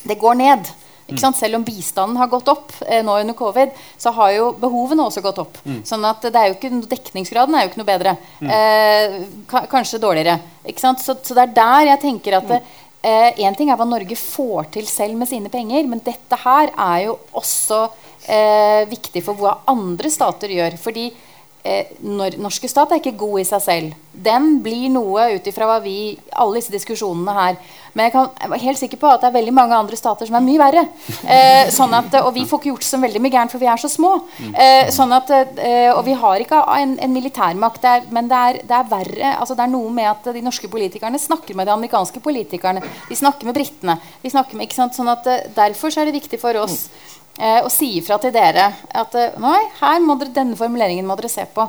[0.00, 0.70] Det går ned.
[1.10, 1.32] Mm.
[1.34, 5.22] Selv om bistanden har gått opp eh, nå under covid, så har jo behovene også
[5.24, 5.58] gått opp.
[5.64, 5.80] Mm.
[5.84, 8.14] sånn at det er jo ikke, dekningsgraden er jo ikke noe bedre.
[8.38, 8.52] Mm.
[8.54, 10.38] Eh, kanskje dårligere.
[10.76, 12.60] Så, så, det er der jeg tenker at det,
[13.00, 16.68] Én eh, ting er hva Norge får til selv med sine penger, men dette her
[16.68, 17.86] er jo også
[18.28, 20.76] eh, viktig for hva andre stater gjør.
[20.80, 21.08] Fordi
[21.64, 23.98] eh, norske stat er ikke god i seg selv.
[24.10, 27.60] Den blir noe ut ifra Alle disse diskusjonene her.
[27.94, 30.28] Men jeg, kan, jeg er helt sikker på at det er veldig mange andre stater
[30.28, 30.84] som er mye verre.
[31.26, 33.82] Eh, sånn at, og vi får ikke gjort så veldig mye gærent, for vi er
[33.82, 34.12] så små.
[34.50, 38.60] Eh, sånn at, eh, og vi har ikke en, en militærmakt, der, men det er,
[38.70, 39.34] det er verre.
[39.34, 42.84] Altså, det er noe med at de norske politikerne snakker med de amerikanske politikerne.
[43.08, 43.98] De snakker med britene.
[44.22, 44.94] De snakker med, ikke sant?
[44.94, 46.84] Sånn at, eh, derfor er det viktig for oss
[47.38, 51.18] eh, og si fra til dere at eh, nei, her må dere, denne formuleringen må
[51.20, 51.68] dere se på.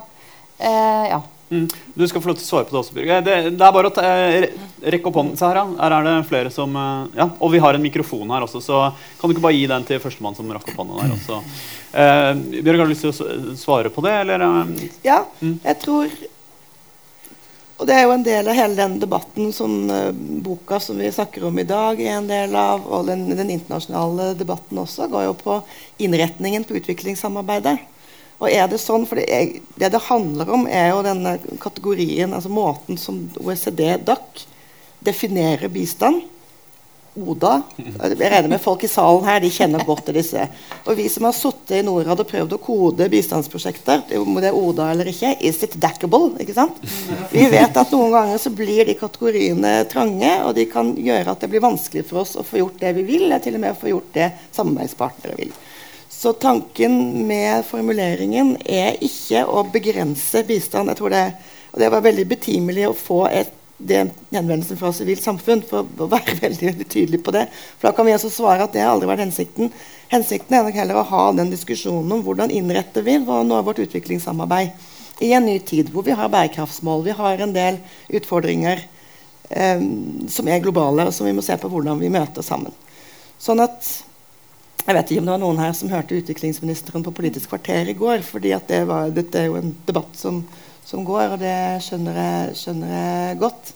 [0.58, 1.22] Eh, ja.
[1.52, 1.68] Mm.
[1.94, 3.24] Du skal få lov til å svare på det også, Birger.
[3.26, 4.52] Det, det, er bare å re
[4.94, 5.36] rekke opp hånden.
[5.36, 8.64] Her, her, er det flere som eh, Ja, og vi har en mikrofon her også,
[8.64, 8.84] så
[9.20, 11.42] kan du ikke bare gi den til førstemann som rakk opp hånda der også.
[11.92, 12.30] Eh,
[12.62, 14.46] Bjørg, har du lyst til å svare på det, eller?
[15.04, 15.58] Ja, mm.
[15.66, 16.16] jeg tror
[17.82, 21.08] og det er jo en del av hele den debatten som uh, boka som vi
[21.10, 22.84] snakker om i dag, er en del av.
[22.86, 25.56] Og den, den internasjonale debatten også går jo på
[26.06, 27.80] innretningen på utviklingssamarbeidet.
[28.38, 32.38] Og er det sånn, for det, er, det, det handler om, er jo denne kategorien,
[32.38, 34.46] altså måten som OECD, DAC,
[35.02, 36.22] definerer bistand
[37.12, 37.58] Oda.
[37.76, 40.46] Jeg regner med folk i salen her de kjenner godt til disse.
[40.86, 44.56] Og vi som har sittet i Norad og prøvd å kode bistandsprosjekter, om det er
[44.56, 46.32] Oda eller ikke, is it dackable?
[46.40, 46.80] ikke sant?
[47.34, 51.44] Vi vet at noen ganger så blir de kategoriene trange, og de kan gjøre at
[51.44, 53.76] det blir vanskelig for oss å få gjort det vi vil, eller til og med
[53.76, 55.54] å få gjort det samarbeidspartnere vil.
[56.22, 60.92] Så tanken med formuleringen er ikke å begrense bistand.
[60.94, 61.26] Jeg tror det,
[61.74, 63.58] og det var veldig betimelig å få et
[63.88, 64.02] det
[64.32, 67.48] henvendelsen fra sivilt samfunn, for å være veldig, veldig tydelig på det.
[67.80, 69.74] For Da kan vi også svare at det har aldri vært hensikten.
[70.12, 74.90] Hensikten er nok heller å ha den diskusjonen om hvordan innretter vi nå vårt utviklingssamarbeid
[75.22, 77.78] i en ny tid, hvor vi har bærekraftsmål, vi har en del
[78.10, 78.80] utfordringer
[79.50, 79.84] eh,
[80.34, 82.74] som er globale, og som vi må se på hvordan vi møter sammen.
[83.42, 83.86] Sånn at
[84.82, 87.94] jeg vet ikke om det var noen her som hørte utviklingsministeren på Politisk kvarter i
[87.98, 88.24] går.
[88.26, 90.42] fordi det var, Dette er jo en debatt som
[90.86, 93.74] som går, og det skjønner jeg, skjønner jeg godt.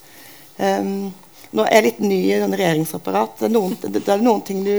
[0.58, 1.12] Um,
[1.56, 3.38] nå er jeg litt ny i denne regjeringsapparat.
[3.39, 4.76] Det er noen, det, det er noen ting du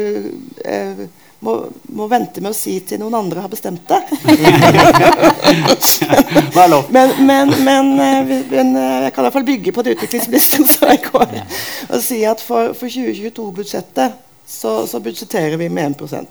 [0.66, 1.06] uh,
[1.44, 1.54] må,
[1.92, 4.00] må, vente med å si til noen andre har bestemt det.
[6.94, 10.70] men, men, men, eh, men, eh, jeg kan i hvert fall bygge på det utviklingsministeren
[10.70, 11.36] sa i går.
[11.90, 16.26] Og si at for, for 2022-budsjettet så, så, budsjetterer vi med 1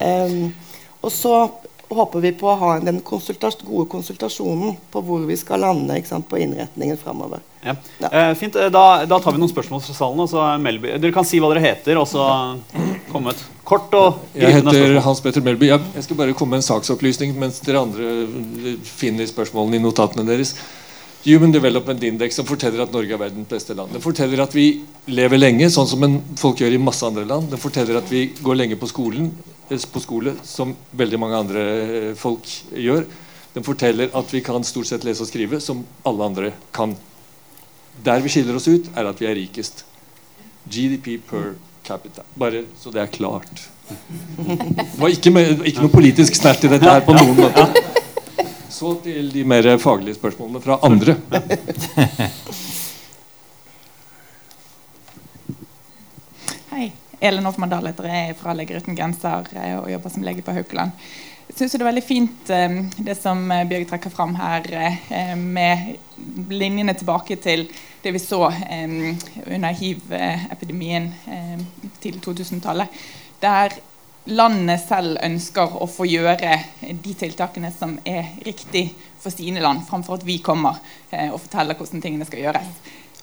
[0.00, 0.54] um,
[1.02, 1.36] Og så
[1.96, 6.28] håper vi på å ha den konsultas gode konsultasjonen på hvor vi skal lande sant,
[6.28, 7.42] på innretningen framover.
[7.62, 7.76] Ja.
[7.98, 8.08] Ja.
[8.08, 8.56] Eh, fint.
[8.56, 10.28] Eh, da, da, tar vi noen spørsmål fra salen.
[10.28, 10.96] Så Melby.
[10.98, 12.26] Dere kan si hva dere heter, og så
[13.12, 15.70] komme et kort og Jeg heter Hans Petter Melby.
[15.70, 20.26] Jeg, jeg, skal bare komme med en saksopplysning mens dere andre finner spørsmålene i notatene
[20.28, 20.56] deres.
[21.22, 23.92] Human Development Index som forteller at Norge er verdens beste land.
[23.94, 26.02] Den forteller at vi lever lenge, sånn som
[26.40, 27.46] folk gjør i masse andre land.
[27.52, 29.30] Den forteller at vi går lenge på skolen,
[29.68, 33.06] på skole, som veldig mange andre eh, folk gjør.
[33.54, 36.96] Den forteller at vi kan stort sett lese og skrive, som alle andre kan.
[38.04, 39.84] Der vi skiller oss ut, er at vi er rikest.
[40.64, 41.54] GDP per
[41.84, 42.24] capita.
[42.38, 43.68] Bare så det er klart.
[43.88, 47.66] Det var ikke, med, ikke noe politisk snert i dette her på noen måte.
[48.72, 51.18] Så til de mer faglige spørsmålene fra andre.
[57.22, 60.42] Elin Hoffmann Dahl heter jeg, er fra Leger uten grenser eh, og jobber som lege
[60.42, 60.90] på Haukeland.
[61.46, 62.74] Jeg synes det er veldig fint eh,
[63.06, 64.66] det som eh, Bjørg trekker fram her,
[65.38, 67.68] med linjene tilbake til
[68.02, 71.06] det vi så under hiv-epidemien
[72.02, 72.90] til 2000-tallet.
[73.42, 73.76] Der
[74.34, 78.88] landene selv ønsker å få gjøre de tiltakene som er riktig
[79.22, 80.82] for sine land, framfor at vi kommer
[81.30, 82.74] og forteller hvordan tingene skal gjøres.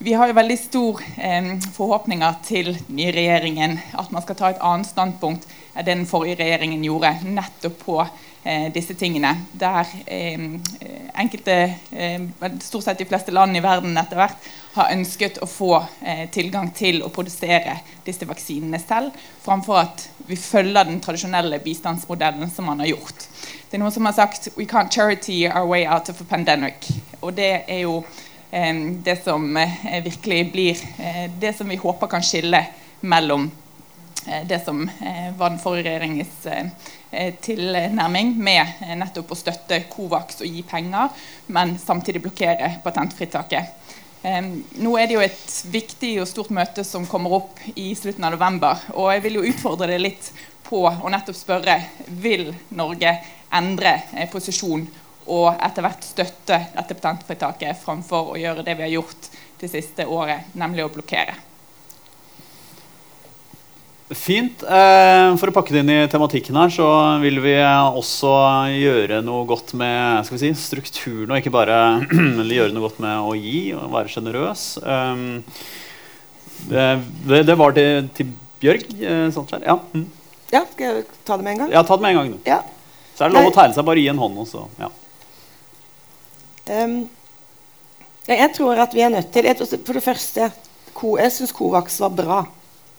[0.02, 3.74] Vi har jo veldig stor eh, forhåpninger til den nye regjeringen.
[4.00, 5.43] At man skal ta et annet standpunkt
[5.76, 7.10] enn den forrige regjeringen gjorde.
[7.28, 9.34] Nettopp på eh, disse tingene.
[9.60, 10.45] Der eh,
[11.20, 11.58] enkelte,
[12.64, 14.47] stort sett de fleste land i verden etter hvert,
[14.78, 17.76] har ønsket å få eh, tilgang til å produsere
[18.08, 19.12] disse vaksinene selv,
[19.43, 23.28] framfor at vi følger den tradisjonelle bistandsmodellen som man har gjort.
[23.68, 26.88] Det er noen som har sagt «We can't charity our way out of a pandemic».
[27.20, 28.00] Og det er jo
[29.04, 32.66] det som eh, virkelig blir eh, det som vi håper kan skille
[33.00, 33.52] mellom
[34.26, 34.89] eh, det som
[35.38, 36.47] var den forrige regjeringens
[37.41, 41.10] tilnærming med nettopp å støtte Covax og gi penger,
[41.47, 43.72] men samtidig blokkere patentfritaket.
[44.84, 48.36] Nå er det jo et viktig og stort møte som kommer opp i slutten av
[48.36, 48.84] november.
[48.93, 50.30] Og jeg vil jo utfordre det litt
[50.68, 51.80] på å nettopp spørre
[52.22, 53.16] vil Norge
[53.58, 53.95] endre
[54.30, 54.86] posisjon
[55.28, 60.07] og etter hvert støtte dette patentfritaket framfor å gjøre det vi har gjort det siste
[60.07, 61.36] året, nemlig å blokkere.
[64.09, 64.63] Fint.
[64.65, 66.88] Eh, for å pakke det inn i tematikken her, så
[67.22, 68.32] vil vi også
[68.74, 71.78] gjøre noe godt med skal vi si, strukturen, og ikke bare
[72.57, 74.63] gjøre noe godt med å gi og være sjenerøs.
[74.82, 75.43] Um,
[76.72, 76.88] det,
[77.45, 78.88] det, var til, til Bjørg.
[79.36, 79.78] Sånn ja.
[79.93, 80.07] Mm.
[80.55, 80.63] ja.
[80.74, 81.76] Skal jeg ta det med en gang?
[81.78, 82.34] Ja, ta det med en gang.
[82.49, 82.63] Ja.
[83.13, 83.86] Så er det lov å tegne seg.
[83.88, 84.41] Bare gi en hånd.
[84.41, 84.65] Også.
[84.82, 84.89] Ja.
[88.30, 89.47] Jeg tror at vi er nødt til
[89.86, 90.51] For det første,
[91.01, 92.39] jeg syns Covax var bra.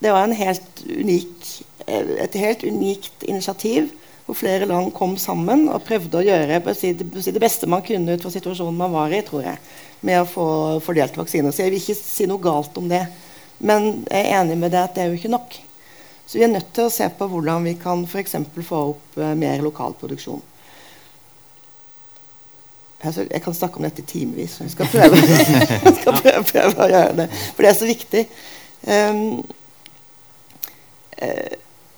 [0.01, 3.91] Det var helt unik, eh, et helt unikt initiativ
[4.25, 8.31] hvor flere land kom sammen og prøvde å gjøre det beste man kunne ut fra
[8.31, 9.57] situasjonen man var i, tror jeg,
[10.01, 10.45] med å få
[10.85, 11.51] fordelt vaksiner.
[11.51, 13.05] Så jeg vil ikke si noe galt om det.
[13.59, 15.57] Men jeg er enig med deg at det er jo ikke nok.
[16.25, 18.21] Så vi er nødt til å se på hvordan vi kan for
[18.65, 20.41] få opp mer mer lokalproduksjon.
[23.01, 24.59] Altså, jeg kan snakke om dette i timevis.
[24.61, 27.27] Jeg skal prøve, jeg skal prøve, prøve, å gjøre det.
[27.55, 28.21] For det er så viktig.
[28.85, 29.23] Um,
[31.21, 31.55] uh,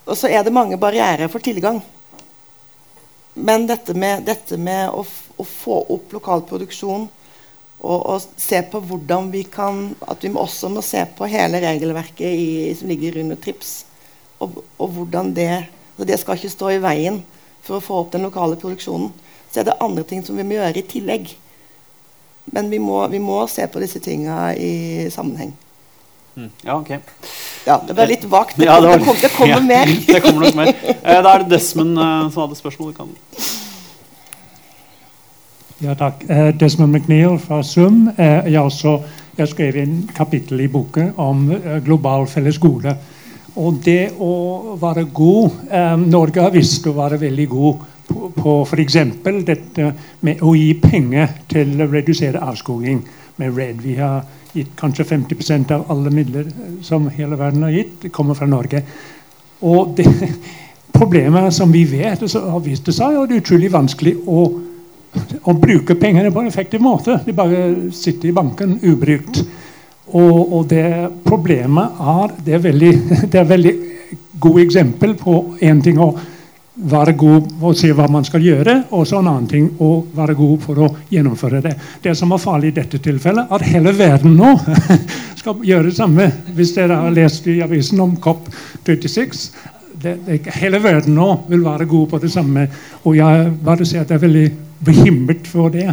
[0.08, 1.82] og så er det mange barrierer for tilgang.
[3.34, 7.08] Men dette med, dette med å, å, få opp lokal produksjon
[7.84, 12.30] og, og, se på hvordan vi kan At vi også må se på hele regelverket
[12.30, 13.74] i, som ligger under TRIPS.
[14.44, 15.66] Og, og hvordan det,
[15.98, 17.24] det skal ikke stå i veien
[17.64, 19.12] for å få opp den lokale produksjonen
[19.54, 21.34] så er det andre ting som vi må gjøre i tillegg.
[22.54, 25.54] Men vi må, vi må se på disse tinga i sammenheng.
[26.34, 26.50] Mm.
[26.66, 26.90] Ja, ok.
[27.68, 28.58] Ja, Det ble litt vagt.
[28.58, 29.94] Det, ja, det, var, det, kommer ja, mer.
[30.08, 30.74] det kommer nok mer.
[30.98, 32.96] Eh, da er det Desmond eh, som hadde spørsmål.
[32.98, 33.14] Kan.
[35.84, 36.26] Ja, takk.
[36.26, 38.08] Eh, Desmond McNeil fra SUM.
[38.18, 38.98] Eh, jeg, også,
[39.38, 41.46] jeg skrev en kapittel i boken om
[41.86, 42.98] global felles gode.
[43.54, 48.54] Og det å være god eh, Norge har visst å være veldig god på, på
[48.68, 48.98] f.eks.
[49.46, 49.90] dette
[50.22, 53.02] med å gi penger til å redusere avskoging
[53.42, 53.82] med RED.
[53.82, 56.50] Vi har gitt kanskje 50% av alle midler
[56.86, 58.84] som hele verden har gitt, kommer fra Norge.
[59.66, 60.06] Og det,
[61.00, 64.46] problemet som vi vet, har vist seg, og det er utrolig vanskelig å,
[65.42, 67.18] å bruke pengene på en effektiv måte.
[67.26, 67.64] De bare
[67.96, 69.42] sitter i banken ubrukt.
[70.14, 72.94] Og, og det problemet er Det er veldig,
[73.32, 73.74] det er veldig
[74.44, 76.12] god eksempel på én ting å
[76.74, 80.34] være god å se hva man skal gjøre, og så en annen ting å være
[80.38, 81.74] god for å gjennomføre det.
[82.02, 84.56] Det som er farlig i dette tilfellet, at hele verden nå
[85.40, 86.28] skal gjøre det samme.
[86.58, 89.46] Hvis dere har lest i avisen om COP36
[90.04, 92.66] det, det, Hele verden nå vil være god på det samme.
[93.06, 94.48] Og jeg bare sier at jeg er veldig
[94.84, 95.88] bekymret for det.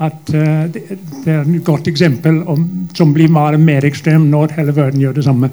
[0.00, 0.86] At uh, det,
[1.26, 2.62] det, er et godt eksempel om,
[2.96, 5.50] som blir mer, mer ekstremt når hele verden gjør det samme.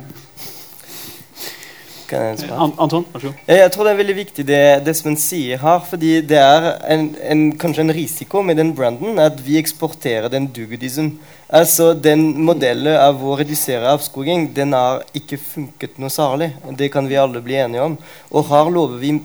[2.14, 3.40] Anton, vær så god.
[3.52, 5.80] Jeg tror det er veldig viktig det Desmond sier her.
[5.90, 10.48] fordi det er en, en, kanskje en risiko med den branden at vi eksporterer den
[10.48, 11.16] dugodism.
[11.50, 16.54] Altså Den modellen av å redusere avskoging den har ikke funket noe særlig.
[16.78, 17.98] Det kan vi alle bli enige om.
[18.32, 19.18] Og her lover vi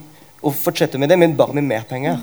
[0.43, 2.19] å fortsette med det, men bare med mer penger.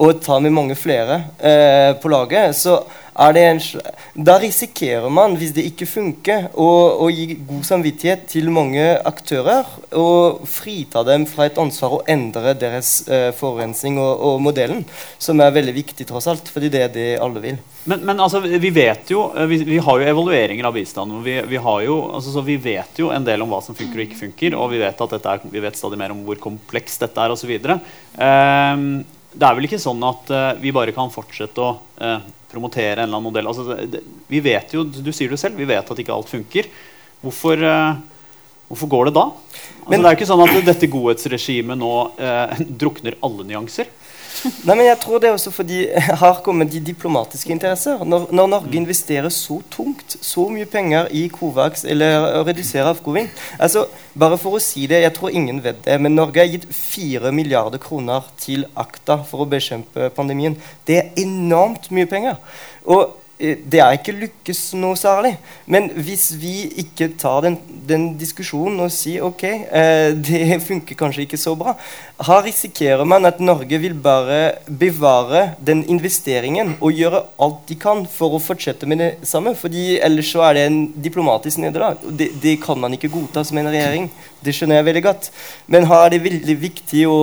[0.00, 2.78] Og tar vi mange flere eh, på laget, så
[3.12, 3.58] er det en
[4.24, 6.68] da risikerer man, hvis det ikke funker, å,
[7.04, 12.54] å gi god samvittighet til mange aktører og frita dem fra et ansvar og endre
[12.56, 14.82] deres eh, forurensning og, og, modellen,
[15.20, 17.60] som er veldig viktig, tross alt, fordi det er det alle vil.
[17.88, 21.16] Men, men altså, vi vet jo, eh, vi, vi, har jo evalueringer av bistand.
[21.24, 24.22] Vi, vi, jo, altså, vi, vet jo en del om hva som funker og ikke
[24.26, 27.56] funker, og vi vet, er, vi vet stadig mer om hvor komplekst dette er osv.
[28.16, 33.00] Um, det er vel ikke sånn at uh, vi bare kan fortsette å uh, promotere
[33.00, 33.48] en eller annen modell.
[33.48, 36.68] Altså, det, vi vet jo, Du sier det selv, vi vet at ikke alt funker.
[37.22, 37.96] Hvorfor, uh,
[38.68, 39.26] hvorfor går det da?
[39.32, 41.92] Altså, Men, det er jo ikke sånn at dette godhetsregimet nå
[42.82, 43.90] drukner alle nyanser.
[44.66, 45.84] Nei, men jeg tror det er også fordi
[46.22, 48.02] her kommer de diplomatiske interesser.
[48.04, 53.30] Når, når Norge investerer så tungt, så mye penger i Covax eller å redusere avkoving
[53.58, 53.86] altså,
[54.18, 57.32] Bare for å si det, jeg tror ingen vet det, men Norge har gitt 4
[57.32, 60.58] milliarder kroner til ACTA for å bekjempe pandemien.
[60.88, 62.36] Det er enormt mye penger.
[62.84, 65.32] Og det er ikke lykkes noe særlig.
[65.66, 67.56] Men hvis vi ikke tar den,
[67.88, 71.74] den diskusjonen og sier ok, eh, det funker kanskje ikke så bra,
[72.22, 78.04] her risikerer man at Norge vil bare bevare den investeringen og gjøre alt de kan
[78.10, 79.56] for å fortsette med det samme.
[79.58, 81.98] fordi ellers så er det en diplomatisk nederlag.
[82.06, 84.06] Det, det kan man ikke godta som en regjering.
[84.42, 85.32] Det skjønner jeg veldig godt.
[85.66, 87.18] Men her er det veldig viktig å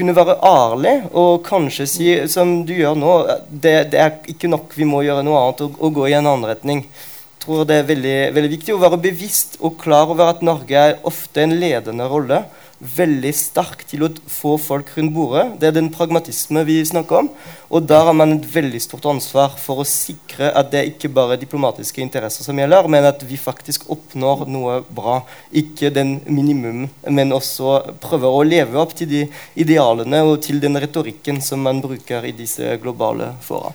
[0.00, 3.14] kunne være ærlig og kanskje si, som du gjør nå
[3.50, 6.26] det, det er ikke nok, vi må gjøre noe annet og, og gå i en
[6.26, 6.82] annen retning.
[6.88, 10.76] Jeg tror det er veldig, veldig viktig å være bevisst og klar over at Norge
[10.76, 12.42] er ofte en ledende rolle
[12.80, 15.44] veldig sterk til å få folk rundt bordet.
[15.60, 17.28] Det er den pragmatisme vi snakker om.
[17.70, 21.36] Og der har man et veldig stort ansvar for å sikre at det ikke bare
[21.36, 25.20] er diplomatiske interesser som gjelder, men at vi faktisk oppnår noe bra.
[25.52, 29.22] Ikke den minimum, men også prøver å leve opp til de
[29.60, 33.74] idealene og til den retorikken som man bruker i disse globale fora.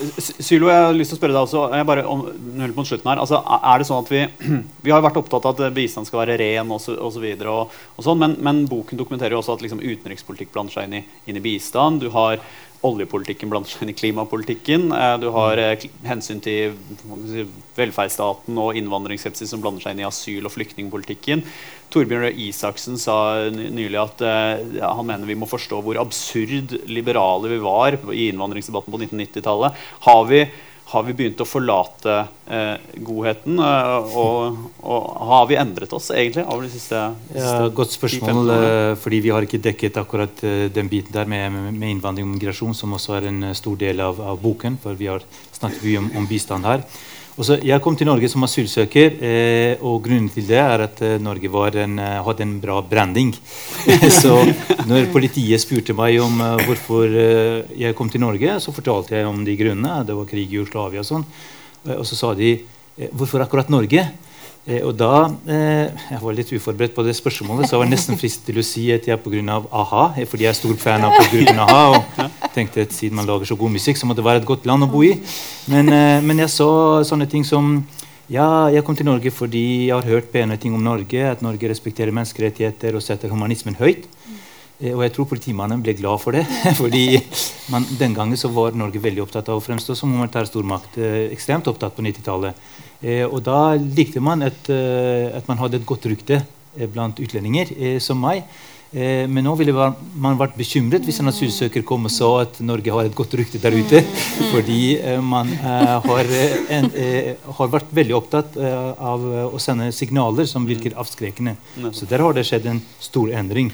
[0.00, 2.22] Sylo, jeg har lyst til å spørre deg også, jeg bare om,
[2.72, 4.22] mot slutten her, altså, er det sånn at Vi
[4.86, 7.56] vi har vært opptatt av at bistand skal være ren og, så, og, så videre,
[8.00, 11.40] sånn, men, men, boken dokumenterer jo også at liksom, utenrikspolitikk blander seg inn i, inn
[11.40, 12.00] i bistand.
[12.00, 12.40] Du har
[12.86, 14.88] oljepolitikken blander seg inn i klimapolitikken.
[14.96, 16.76] Eh, du har eh, hensyn til
[17.76, 21.44] velferdsstaten og innvandringsskepsis som blander seg inn i asyl- og flyktningpolitikken.
[21.92, 23.16] Torbjørn Røe Isaksen sa
[23.50, 28.94] nylig at uh, han mener vi må forstå hvor absurd liberale vi var i innvandringsdebatten
[28.94, 29.80] på 1990-tallet.
[30.06, 30.44] Har vi
[30.90, 32.14] har vi begynt å forlate
[32.50, 33.60] eh, godheten?
[33.62, 38.50] Eh, og, og, har vi endret oss egentlig over de siste, siste ja, Godt spørsmål,
[38.50, 42.34] uh, fordi vi har ikke dekket akkurat uh, den biten der med, med, innvandring og
[42.34, 45.24] migrasjon, som også er en stor del av, av boken, for vi har
[45.54, 46.84] snakket mye om, om bistand her.
[47.38, 51.18] Også, jeg kom til Norge som asylsøker, eh, og grunnen til det er at eh,
[51.22, 53.34] Norge en, eh, hadde en bra branding.
[54.22, 54.40] så
[54.86, 59.26] når politiet spurte meg om eh, hvorfor uh, jeg kom til Norge, så fortalte jeg
[59.26, 60.04] om de grunnene.
[60.04, 61.24] Det var krig i Jugoslavia og sånn.
[61.96, 62.58] Og så sa de
[63.14, 64.04] hvorfor akkurat Norge?
[64.68, 68.18] Eh, og da eh, Jeg var litt uforberedt på det spørsmålet, så jeg var nesten
[68.20, 69.60] frist til å si at jeg er pga.
[69.70, 70.04] a-ha.
[70.28, 72.28] Fordi jeg er stor fan av gruppen a-ha.
[72.54, 74.86] Tenkte at siden man lager så god musikk, så må det være et godt land
[74.86, 75.14] å bo i.
[75.70, 76.70] Men, eh, men jeg så
[77.06, 77.78] sånne ting som
[78.30, 81.24] ja, jeg kom til Norge fordi jeg har hørt pene ting om Norge.
[81.32, 84.06] At Norge respekterer menneskerettigheter og setter humanismen høyt.
[84.80, 86.44] Eh, og jeg tror politimannen ble glad for det.
[86.80, 87.20] fordi
[87.72, 90.96] man, Den gangen så var Norge veldig opptatt av å fremstå som humanitær stormakt.
[90.98, 92.70] Eh, ekstremt opptatt på 90-tallet.
[93.02, 96.42] Eh, og da likte man at, at, man hadde et godt rykte
[96.94, 98.44] blant utlendinger som meg.
[98.90, 99.70] Men nå ville
[100.18, 103.60] man vært bekymret hvis en asylsøker kom og sa at Norge har et godt rykte
[103.62, 104.00] der ute.
[104.50, 104.80] Fordi
[105.22, 106.32] man har,
[106.74, 106.88] en,
[107.60, 111.54] har vært veldig opptatt av å sende signaler som virker avskrekkende.
[111.94, 113.70] Så der har det skjedd en stor endring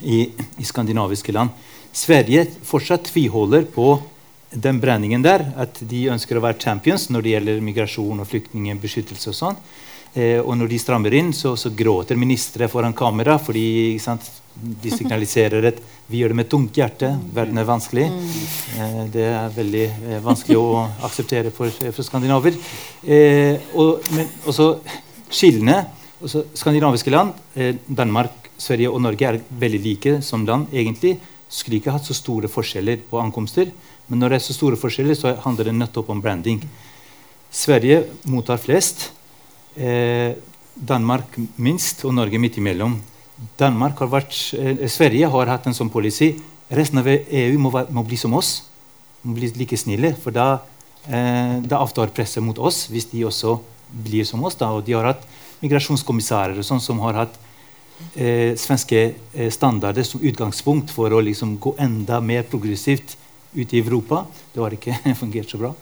[0.00, 1.52] i, i skandinaviske land.
[1.92, 3.98] Sverige fortsatt tviholder på
[4.50, 9.30] den brenningen der, at de ønsker å være champions når det gjelder migrasjon og flyktningbeskyttelse.
[9.30, 9.60] Og sånn.
[10.10, 14.90] Eh, og når de strammer inn, så, så gråter ministre foran kamera fordi sant, de
[14.90, 15.78] signaliserer at
[16.10, 17.12] vi gjør det med tungt hjerte.
[17.34, 18.08] Verden er vanskelig.
[18.10, 22.58] Eh, det er veldig eh, vanskelig å akseptere for, for skandinaver.
[23.78, 24.72] Og, men også
[25.30, 25.84] skillene.
[26.20, 27.30] Også skandinaviske land,
[27.88, 30.66] Danmark, Sverige og Norge er veldig like som land.
[30.68, 31.14] egentlig
[31.48, 33.70] skulle ikke hatt så store forskjeller på ankomster.
[34.10, 36.60] Men når det er så store forskjeller, så handler det nettopp om branding.
[37.50, 39.08] Sverige mottar flest.
[39.80, 40.36] Eh,
[40.76, 42.98] Danmark minst, og Norge midt imellom.
[43.58, 46.34] Danmark har vært, eh, Sverige har hatt en sånn policy.
[46.70, 48.62] Resten av EU må, må, bli som oss.
[49.24, 50.14] Må bli like snille.
[50.16, 50.60] For da,
[51.08, 53.60] eh, da avtar presset mot oss hvis de også
[53.90, 54.54] blir som oss.
[54.54, 54.70] Da.
[54.70, 55.24] Og de har hatt
[55.62, 57.38] migrasjonskommissærer og sånn som har hatt
[58.16, 63.16] eh, svenske eh, standarder som utgangspunkt for å liksom gå enda mer progressivt
[63.54, 64.26] ut i Europa.
[64.54, 65.74] Det har ikke fungert så bra.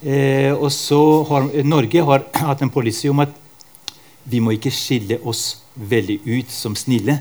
[0.00, 3.36] Eh, og så har Norge har hatt en policy om at
[4.30, 7.18] vi må ikke skille oss veldig ut som snille.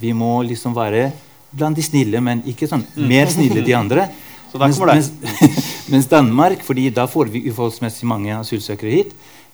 [0.00, 1.10] Vi må liksom være
[1.54, 4.08] blant de snille, men ikke sånn mer snille de andre.
[4.54, 4.86] Mens, det.
[4.86, 5.08] mens,
[5.90, 9.08] mens Danmark, fordi da får vi uforholdsmessig mange asylsøkere hit,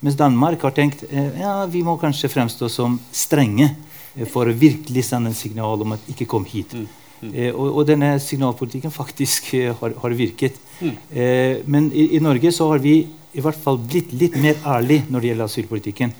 [0.05, 4.53] mens Danmark har tenkt eh, ja, vi må kanskje fremstå som strenge eh, for å
[4.53, 6.77] virkelig sende en signal om at ikke kom hit.
[7.29, 10.57] Eh, og, og denne signalpolitikken faktisk eh, har, har virket.
[10.81, 15.05] Eh, men i, i Norge så har vi i hvert fall blitt litt mer ærlig
[15.09, 16.15] når det gjelder asylpolitikken.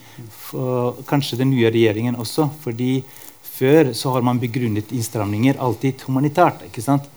[0.45, 2.51] For, kanskje den nye regjeringen også.
[2.63, 3.01] fordi
[3.61, 6.65] før så har man begrunnet innstramninger alltid humanitært.
[6.69, 7.09] ikke sant?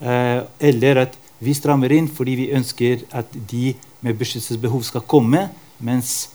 [0.00, 5.48] Eh, eller at vi strammer inn fordi vi ønsker at de med beskyttelsesbehov skal komme,
[5.78, 6.30] mens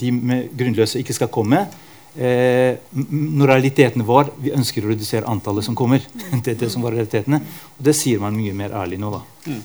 [0.00, 1.64] de med grunnløse ikke skal komme.
[2.18, 2.78] Eh,
[3.10, 6.02] moraliteten vår vi ønsker å redusere antallet som kommer.
[6.44, 7.38] det er det som var realitetene.
[7.78, 9.22] Og det sier man mye mer ærlig nå, da.
[9.46, 9.60] Mm.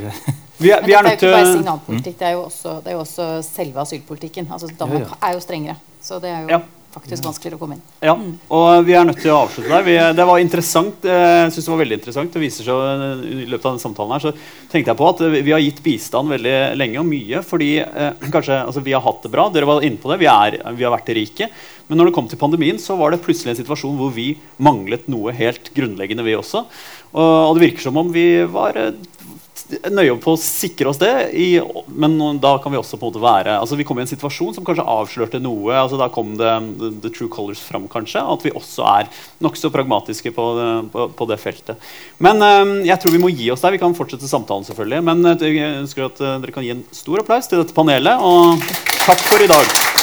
[0.00, 0.12] det,
[0.62, 2.76] Vi er, vi er dette er nødt jo ikke bare til signalpolitikk, det er også,
[2.84, 4.46] det er jo også selve asylpolitikken.
[4.52, 6.60] Altså, Danmark Ja, er jo strengere, så det er jo Ja.
[6.92, 7.84] Faktisk vanskeligere å komme inn.
[8.04, 8.14] Ja,
[8.52, 9.84] og vi er nødt til å avslutte der.
[9.86, 12.32] Vi, det var interessant, eh, jeg synes det var veldig interessant.
[12.34, 15.22] Det viser seg eh, I løpet av denne samtalen her, så tenkte jeg på at
[15.24, 17.44] eh, vi har gitt bistand veldig lenge og mye.
[17.48, 19.48] Fordi eh, kanskje, altså, vi har hatt det bra.
[19.54, 20.20] Dere var inne på det.
[20.22, 21.48] Vi, er, vi har vært rike.
[21.88, 24.30] Men når det kom til pandemien, så var det plutselig en situasjon hvor vi
[24.62, 26.66] manglet noe helt grunnleggende, vi også.
[27.12, 28.94] Og, og det virker som om vi var eh,
[29.92, 31.12] nøye på å sikre oss det.
[31.32, 34.10] I, men da kan vi også på en måte være altså Vi kom i en
[34.10, 35.74] situasjon som kanskje avslørte noe.
[35.76, 38.22] altså Da kom det the, the true colors fram, kanskje.
[38.22, 39.10] At vi også er
[39.44, 40.48] nokså pragmatiske på,
[40.92, 41.90] på, på det feltet.
[42.22, 43.76] Men eh, jeg tror vi må gi oss der.
[43.76, 45.02] Vi kan fortsette samtalen, selvfølgelig.
[45.08, 48.22] Men eh, jeg ønsker at eh, dere kan gi en stor applaus til dette panelet.
[48.22, 48.62] Og
[49.06, 50.01] takk for i dag.